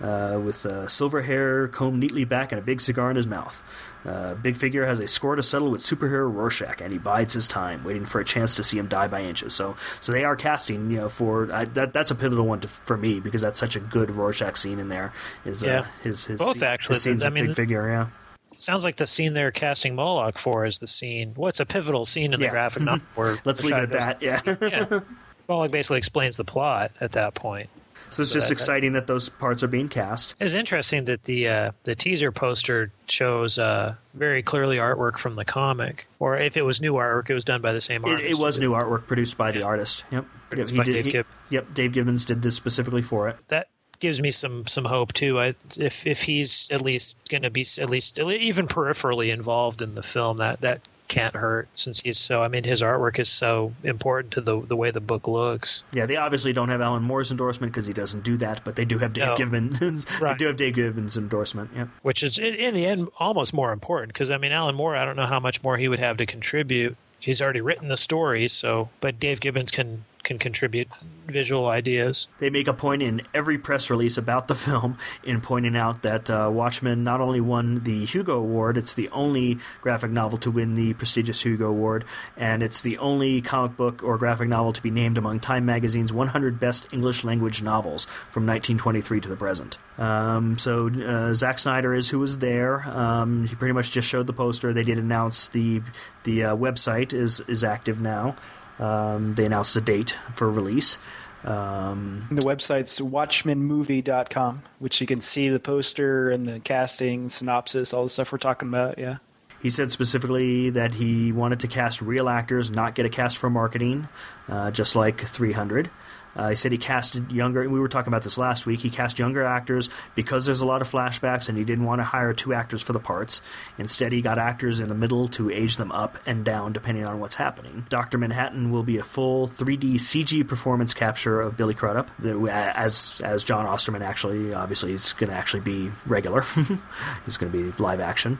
[0.00, 3.62] uh, with uh, silver hair combed neatly back and a big cigar in his mouth.
[4.08, 7.46] Uh, big Figure has a score to settle with superhero Rorschach, and he bides his
[7.46, 9.54] time, waiting for a chance to see him die by inches.
[9.54, 11.92] So, so they are casting, you know, for I, that.
[11.92, 14.88] That's a pivotal one to, for me because that's such a good Rorschach scene in
[14.88, 15.12] there.
[15.44, 15.86] Is uh, yeah.
[16.02, 18.06] his his both actually his scenes I with mean, Big Figure, yeah.
[18.52, 21.32] It sounds like the scene they're casting Moloch for is the scene.
[21.36, 22.46] What's well, a pivotal scene in yeah.
[22.46, 23.38] the graphic novel?
[23.44, 24.22] Let's leave it at that.
[24.22, 24.40] Yeah.
[24.62, 25.00] yeah.
[25.48, 27.68] Moloch basically explains the plot at that point.
[28.10, 30.34] So it's so just that, exciting that those parts are being cast.
[30.40, 35.44] It's interesting that the uh, the teaser poster shows uh, very clearly artwork from the
[35.44, 38.24] comic, or if it was new artwork, it was done by the same artist.
[38.24, 40.04] It, it was new artwork produced by the artist.
[40.10, 40.24] Yep.
[40.50, 43.36] Produced yep, by did, Dave he, Yep, Dave Gibbons did this specifically for it.
[43.48, 43.68] That
[44.00, 45.38] gives me some some hope too.
[45.38, 49.94] I, if if he's at least going to be at least even peripherally involved in
[49.94, 52.42] the film, that that can't hurt since he's so.
[52.42, 55.82] I mean, his artwork is so important to the the way the book looks.
[55.92, 58.84] Yeah, they obviously don't have Alan Moore's endorsement because he doesn't do that, but they
[58.84, 59.36] do have Dave No.
[59.36, 60.06] Gibbons.
[60.20, 60.34] Right.
[60.38, 61.70] They do have Dave Gibbons' endorsement.
[61.74, 61.86] Yeah.
[62.02, 65.04] which is in, in the end almost more important because I mean Alan Moore I
[65.04, 66.96] don't know how much more he would have to contribute.
[67.20, 70.94] He's already written the story, so but Dave Gibbons can can contribute
[71.26, 72.28] visual ideas.
[72.38, 76.28] They make a point in every press release about the film in pointing out that
[76.28, 80.74] uh, Watchmen not only won the Hugo Award, it's the only graphic novel to win
[80.74, 82.04] the prestigious Hugo Award,
[82.36, 86.12] and it's the only comic book or graphic novel to be named among Time Magazine's
[86.12, 89.78] 100 best English language novels from 1923 to the present.
[89.96, 92.82] Um, so uh, Zack Snyder is who was there.
[92.86, 94.74] Um, he pretty much just showed the poster.
[94.74, 95.80] They did announce the
[96.24, 98.36] the uh, website is is active now.
[98.78, 100.98] Um, they announced the date for release.
[101.44, 108.04] Um, The website's watchmenmovie.com, which you can see the poster and the casting, synopsis, all
[108.04, 108.98] the stuff we're talking about.
[108.98, 109.18] Yeah.
[109.60, 113.50] He said specifically that he wanted to cast real actors, not get a cast for
[113.50, 114.08] marketing,
[114.48, 115.90] uh, just like 300.
[116.36, 118.80] Uh, he said he casted younger, we were talking about this last week.
[118.80, 122.04] He cast younger actors because there's a lot of flashbacks, and he didn't want to
[122.04, 123.40] hire two actors for the parts.
[123.78, 127.20] Instead, he got actors in the middle to age them up and down depending on
[127.20, 127.86] what's happening.
[127.88, 128.18] Dr.
[128.18, 133.66] Manhattan will be a full 3D CG performance capture of Billy Crudup, as as Jon
[133.66, 136.42] Osterman actually, obviously, is going to actually be regular.
[137.24, 138.38] He's going to be live action.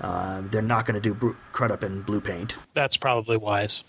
[0.00, 2.56] Uh, they're not going to do Crudup in blue paint.
[2.74, 3.84] That's probably wise.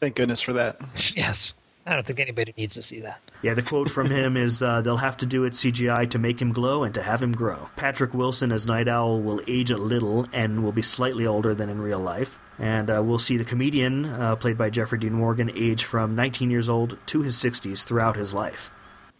[0.00, 0.76] Thank goodness for that.
[1.16, 1.54] yes,
[1.86, 3.20] I don't think anybody needs to see that.
[3.42, 6.42] Yeah, the quote from him is uh, they'll have to do it CGI to make
[6.42, 7.68] him glow and to have him grow.
[7.76, 11.68] Patrick Wilson as Nite Owl will age a little and will be slightly older than
[11.68, 12.40] in real life.
[12.58, 16.50] And uh, we'll see the comedian, uh, played by Jeffrey Dean Morgan, age from 19
[16.50, 18.70] years old to his 60s throughout his life.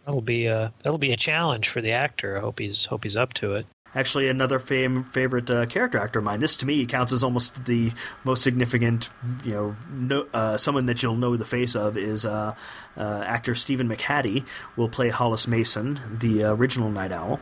[0.05, 2.37] That'll be a that'll be a challenge for the actor.
[2.37, 3.65] I hope he's hope he's up to it.
[3.95, 6.39] Actually, another fam- favorite uh, character actor of mine.
[6.39, 7.91] This to me counts as almost the
[8.23, 9.09] most significant.
[9.43, 12.53] You know, no, uh, someone that you'll know the face of is uh,
[12.95, 14.45] uh, actor Stephen McHattie.
[14.75, 17.39] Will play Hollis Mason, the original Nite Owl.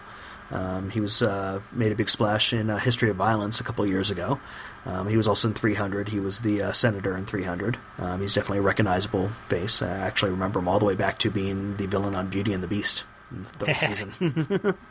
[0.51, 3.87] Um, he was uh, made a big splash in uh, History of Violence a couple
[3.89, 4.39] years ago.
[4.85, 6.09] Um, he was also in 300.
[6.09, 7.77] He was the uh, senator in 300.
[7.97, 9.81] Um, he's definitely a recognizable face.
[9.81, 12.61] I actually remember him all the way back to being the villain on Beauty and
[12.61, 14.77] the Beast, in the third season.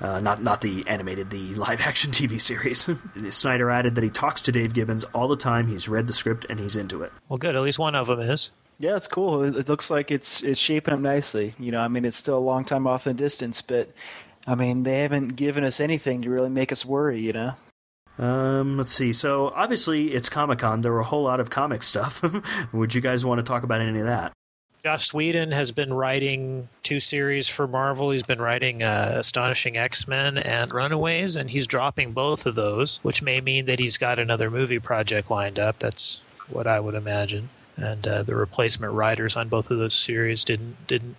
[0.00, 2.88] Uh, not not the animated, the live action TV series.
[3.30, 5.68] Snyder added that he talks to Dave Gibbons all the time.
[5.68, 7.12] He's read the script and he's into it.
[7.28, 7.54] Well, good.
[7.54, 8.50] At least one of them is.
[8.78, 9.42] Yeah, it's cool.
[9.42, 11.54] It, it looks like it's it's shaping up nicely.
[11.58, 13.90] You know, I mean, it's still a long time off in the distance, but
[14.46, 17.20] I mean, they haven't given us anything to really make us worry.
[17.20, 17.54] You know.
[18.18, 19.12] Um, let's see.
[19.12, 20.82] So obviously it's Comic Con.
[20.82, 22.22] There were a whole lot of comic stuff.
[22.72, 24.32] Would you guys want to talk about any of that?
[24.82, 28.10] Joss Whedon has been writing two series for Marvel.
[28.10, 32.98] He's been writing uh, Astonishing X Men and Runaways, and he's dropping both of those,
[33.02, 35.78] which may mean that he's got another movie project lined up.
[35.78, 37.50] That's what I would imagine.
[37.76, 41.16] And uh, the replacement writers on both of those series didn't didn't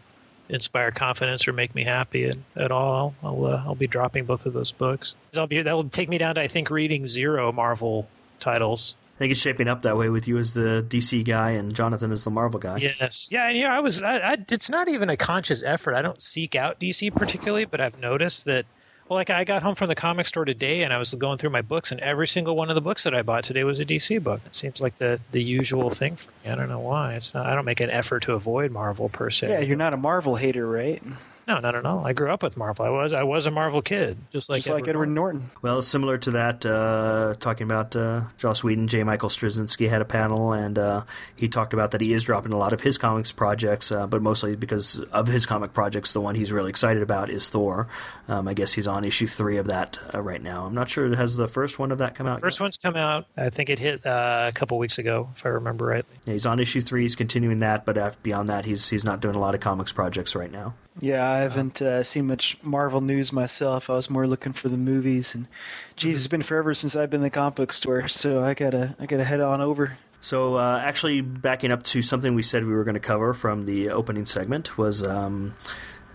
[0.49, 3.13] inspire confidence or make me happy at, at all.
[3.23, 5.13] I'll uh, I'll be dropping both of those books.
[5.37, 8.09] I'll be that will take me down to I think reading zero Marvel
[8.39, 12.11] titles think it's shaping up that way with you as the DC guy and Jonathan
[12.11, 12.77] as the Marvel guy.
[12.77, 14.01] Yes, yeah, and yeah, I was.
[14.01, 15.93] I, I, it's not even a conscious effort.
[15.93, 18.65] I don't seek out DC particularly, but I've noticed that.
[19.07, 21.51] Well, like I got home from the comic store today, and I was going through
[21.51, 23.85] my books, and every single one of the books that I bought today was a
[23.85, 24.41] DC book.
[24.47, 26.51] It seems like the the usual thing for me.
[26.51, 27.13] I don't know why.
[27.13, 27.45] It's not.
[27.45, 29.49] I don't make an effort to avoid Marvel per se.
[29.49, 31.03] Yeah, you're not a Marvel hater, right?
[31.51, 32.07] No, not at all.
[32.07, 32.85] I grew up with Marvel.
[32.85, 35.49] I was I was a Marvel kid, just like Just like Edward Norton.
[35.61, 39.03] Well, similar to that, uh, talking about uh, Joss Whedon, J.
[39.03, 41.03] Michael Straczynski had a panel, and uh,
[41.35, 44.21] he talked about that he is dropping a lot of his comics projects, uh, but
[44.21, 47.89] mostly because of his comic projects, the one he's really excited about is Thor.
[48.29, 50.65] Um, I guess he's on issue three of that uh, right now.
[50.65, 52.39] I'm not sure has the first one of that come out.
[52.39, 52.63] First yet?
[52.63, 53.25] one's come out.
[53.35, 56.15] I think it hit uh, a couple weeks ago, if I remember rightly.
[56.23, 57.01] Yeah, he's on issue three.
[57.01, 59.91] He's continuing that, but af- beyond that, he's he's not doing a lot of comics
[59.91, 60.75] projects right now.
[60.99, 63.89] Yeah, I haven't uh, seen much Marvel news myself.
[63.89, 65.47] I was more looking for the movies, and
[65.95, 68.95] geez, it's been forever since I've been in the comic book store, so I gotta
[68.99, 69.97] I gotta head on over.
[70.19, 73.63] So, uh, actually, backing up to something we said we were going to cover from
[73.63, 75.55] the opening segment was um,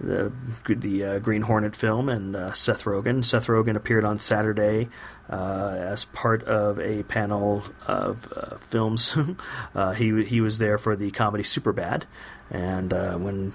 [0.00, 0.32] the
[0.68, 3.24] the uh, Green Hornet film and uh, Seth Rogen.
[3.24, 4.88] Seth Rogen appeared on Saturday
[5.28, 9.16] uh, as part of a panel of uh, films.
[9.74, 12.04] uh, he he was there for the comedy Superbad,
[12.50, 13.52] and uh, when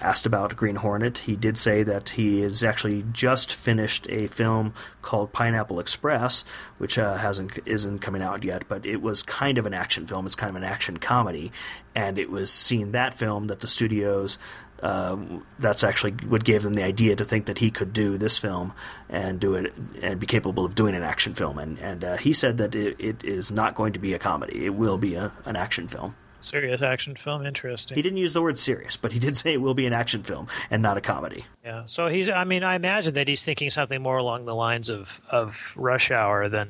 [0.00, 4.74] asked about Green Hornet, he did say that he has actually just finished a film
[5.00, 6.44] called Pineapple Express,
[6.78, 10.26] which uh, hasn't isn't coming out yet, but it was kind of an action film.
[10.26, 11.52] It's kind of an action comedy,
[11.94, 14.38] and it was seeing that film that the studios
[14.82, 15.16] uh,
[15.60, 18.72] that's actually what gave them the idea to think that he could do this film
[19.08, 19.72] and do it
[20.02, 21.58] and be capable of doing an action film.
[21.58, 24.66] And and uh, he said that it, it is not going to be a comedy;
[24.66, 26.16] it will be a, an action film.
[26.42, 27.94] Serious action film, interesting.
[27.94, 30.22] He didn't use the word serious, but he did say it will be an action
[30.22, 31.44] film and not a comedy.
[31.64, 31.82] Yeah.
[31.86, 32.28] So he's.
[32.28, 36.10] I mean, I imagine that he's thinking something more along the lines of of Rush
[36.10, 36.68] Hour than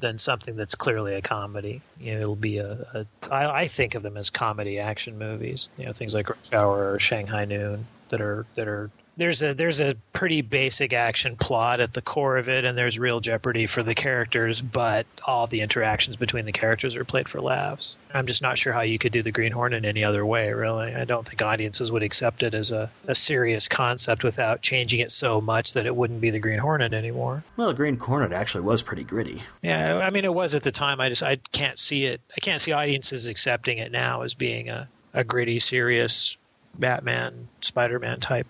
[0.00, 1.82] than something that's clearly a comedy.
[2.00, 2.72] You know, it'll be a.
[2.94, 5.68] a I, I think of them as comedy action movies.
[5.76, 8.90] You know, things like Rush Hour or Shanghai Noon that are that are
[9.20, 12.98] there's a there's a pretty basic action plot at the core of it, and there's
[12.98, 17.38] real jeopardy for the characters, but all the interactions between the characters are played for
[17.42, 17.98] laughs.
[18.14, 20.94] I'm just not sure how you could do the Green Hornet any other way, really.
[20.94, 25.12] I don't think audiences would accept it as a, a serious concept without changing it
[25.12, 27.44] so much that it wouldn't be the Green Hornet anymore.
[27.58, 29.42] Well, the Green Hornet actually was pretty gritty.
[29.60, 30.98] Yeah, I mean it was at the time.
[30.98, 32.22] I just I can't see it.
[32.34, 36.38] I can't see audiences accepting it now as being a, a gritty, serious
[36.78, 38.46] Batman, Spider-Man type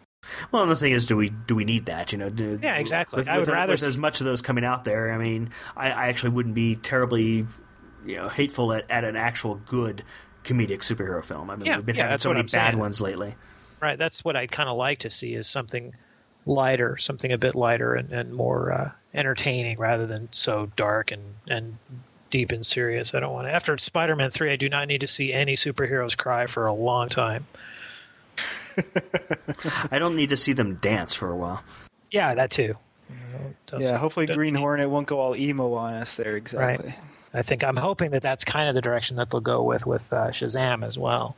[0.50, 2.12] well, and the thing is, do we do we need that?
[2.12, 3.18] You know, do, yeah, exactly.
[3.18, 5.12] With, I would with, rather with as much of those coming out there.
[5.12, 7.46] I mean, I, I actually wouldn't be terribly,
[8.04, 10.04] you know, hateful at, at an actual good
[10.44, 11.50] comedic superhero film.
[11.50, 12.78] I mean, yeah, we've been yeah, having so many I'm bad saying.
[12.78, 13.34] ones lately.
[13.80, 13.98] Right.
[13.98, 15.94] That's what I'd kind of like to see is something
[16.46, 21.22] lighter, something a bit lighter and, and more uh, entertaining rather than so dark and,
[21.48, 21.78] and
[22.30, 23.14] deep and serious.
[23.14, 23.52] I don't want to.
[23.52, 26.74] After Spider Man 3, I do not need to see any superheroes cry for a
[26.74, 27.46] long time.
[29.90, 31.62] I don't need to see them dance for a while.
[32.10, 32.76] Yeah, that too.
[33.78, 36.36] yeah, hopefully Green Hornet won't go all emo on us there.
[36.36, 36.88] Exactly.
[36.88, 36.98] Right.
[37.32, 40.12] I think I'm hoping that that's kind of the direction that they'll go with with
[40.12, 41.36] uh, Shazam as well.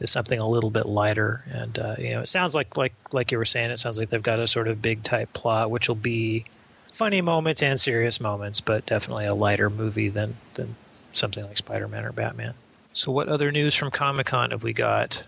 [0.00, 3.30] Is something a little bit lighter, and uh, you know, it sounds like like like
[3.30, 3.70] you were saying.
[3.70, 6.44] It sounds like they've got a sort of big type plot, which will be
[6.92, 10.74] funny moments and serious moments, but definitely a lighter movie than than
[11.12, 12.54] something like Spider Man or Batman.
[12.92, 15.22] So, what other news from Comic Con have we got?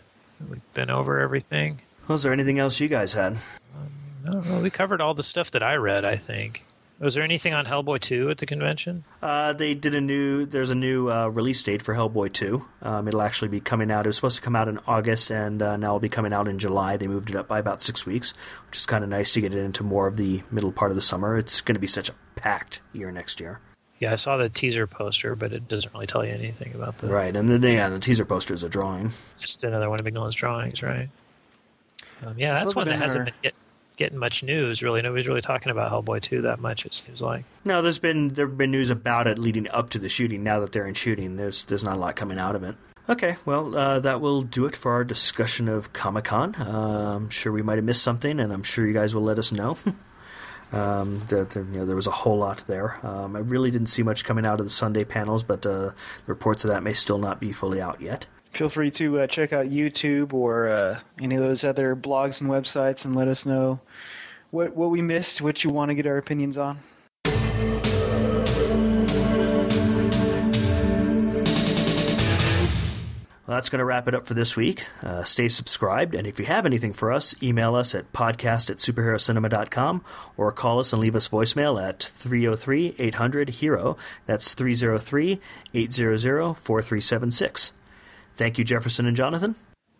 [0.48, 1.80] We've been over everything.
[2.08, 3.36] Was there anything else you guys had?
[4.24, 6.04] No, no, we covered all the stuff that I read.
[6.04, 6.64] I think.
[6.98, 9.04] Was there anything on Hellboy two at the convention?
[9.22, 10.46] Uh, they did a new.
[10.46, 12.64] There's a new uh, release date for Hellboy two.
[12.80, 14.06] Um, it'll actually be coming out.
[14.06, 16.48] It was supposed to come out in August, and uh, now it'll be coming out
[16.48, 16.96] in July.
[16.96, 18.32] They moved it up by about six weeks,
[18.68, 20.94] which is kind of nice to get it into more of the middle part of
[20.94, 21.36] the summer.
[21.36, 23.60] It's going to be such a packed year next year.
[23.98, 27.08] Yeah, I saw the teaser poster, but it doesn't really tell you anything about the.
[27.08, 29.12] Right, and then yeah, the teaser poster is a drawing.
[29.38, 31.08] Just another one of Mignola's drawings, right?
[32.22, 33.54] Um, yeah, that's one that hasn't been get,
[33.96, 34.82] getting much news.
[34.82, 36.84] Really, nobody's really talking about Hellboy two that much.
[36.84, 37.44] It seems like.
[37.64, 40.42] No, there's been there've been news about it leading up to the shooting.
[40.42, 42.76] Now that they're in shooting, there's there's not a lot coming out of it.
[43.08, 46.56] Okay, well, uh, that will do it for our discussion of Comic Con.
[46.56, 49.38] Uh, I'm sure we might have missed something, and I'm sure you guys will let
[49.38, 49.78] us know.
[50.72, 52.98] Um, that you know, there was a whole lot there.
[53.06, 55.94] Um, I really didn't see much coming out of the Sunday panels, but uh, the
[56.26, 58.26] reports of that may still not be fully out yet.
[58.50, 62.50] Feel free to uh, check out YouTube or uh, any of those other blogs and
[62.50, 63.80] websites and let us know
[64.50, 66.78] what what we missed, what you want to get our opinions on.
[73.46, 74.86] Well, that's going to wrap it up for this week.
[75.02, 78.78] Uh, stay subscribed, and if you have anything for us, email us at podcast at
[78.78, 80.04] superherocinema.com
[80.36, 83.96] or call us and leave us voicemail at 303 800 HERO.
[84.26, 85.40] That's 303
[85.74, 87.72] 800 4376.
[88.36, 89.54] Thank you, Jefferson and Jonathan.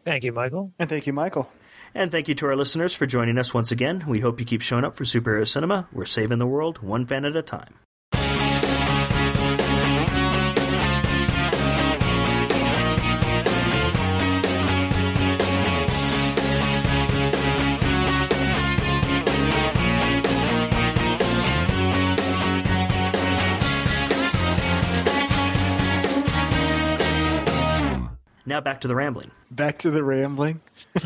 [0.05, 0.73] Thank you, Michael.
[0.79, 1.49] And thank you, Michael.
[1.95, 4.05] And thank you to our listeners for joining us once again.
[4.07, 5.87] We hope you keep showing up for Superhero Cinema.
[5.93, 7.75] We're saving the world one fan at a time.
[28.57, 29.31] Now back to the rambling.
[29.51, 30.63] Back to the rambling.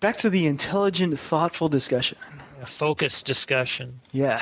[0.00, 2.16] Back to the intelligent, thoughtful discussion.
[2.62, 4.00] A focused discussion.
[4.12, 4.40] Yes.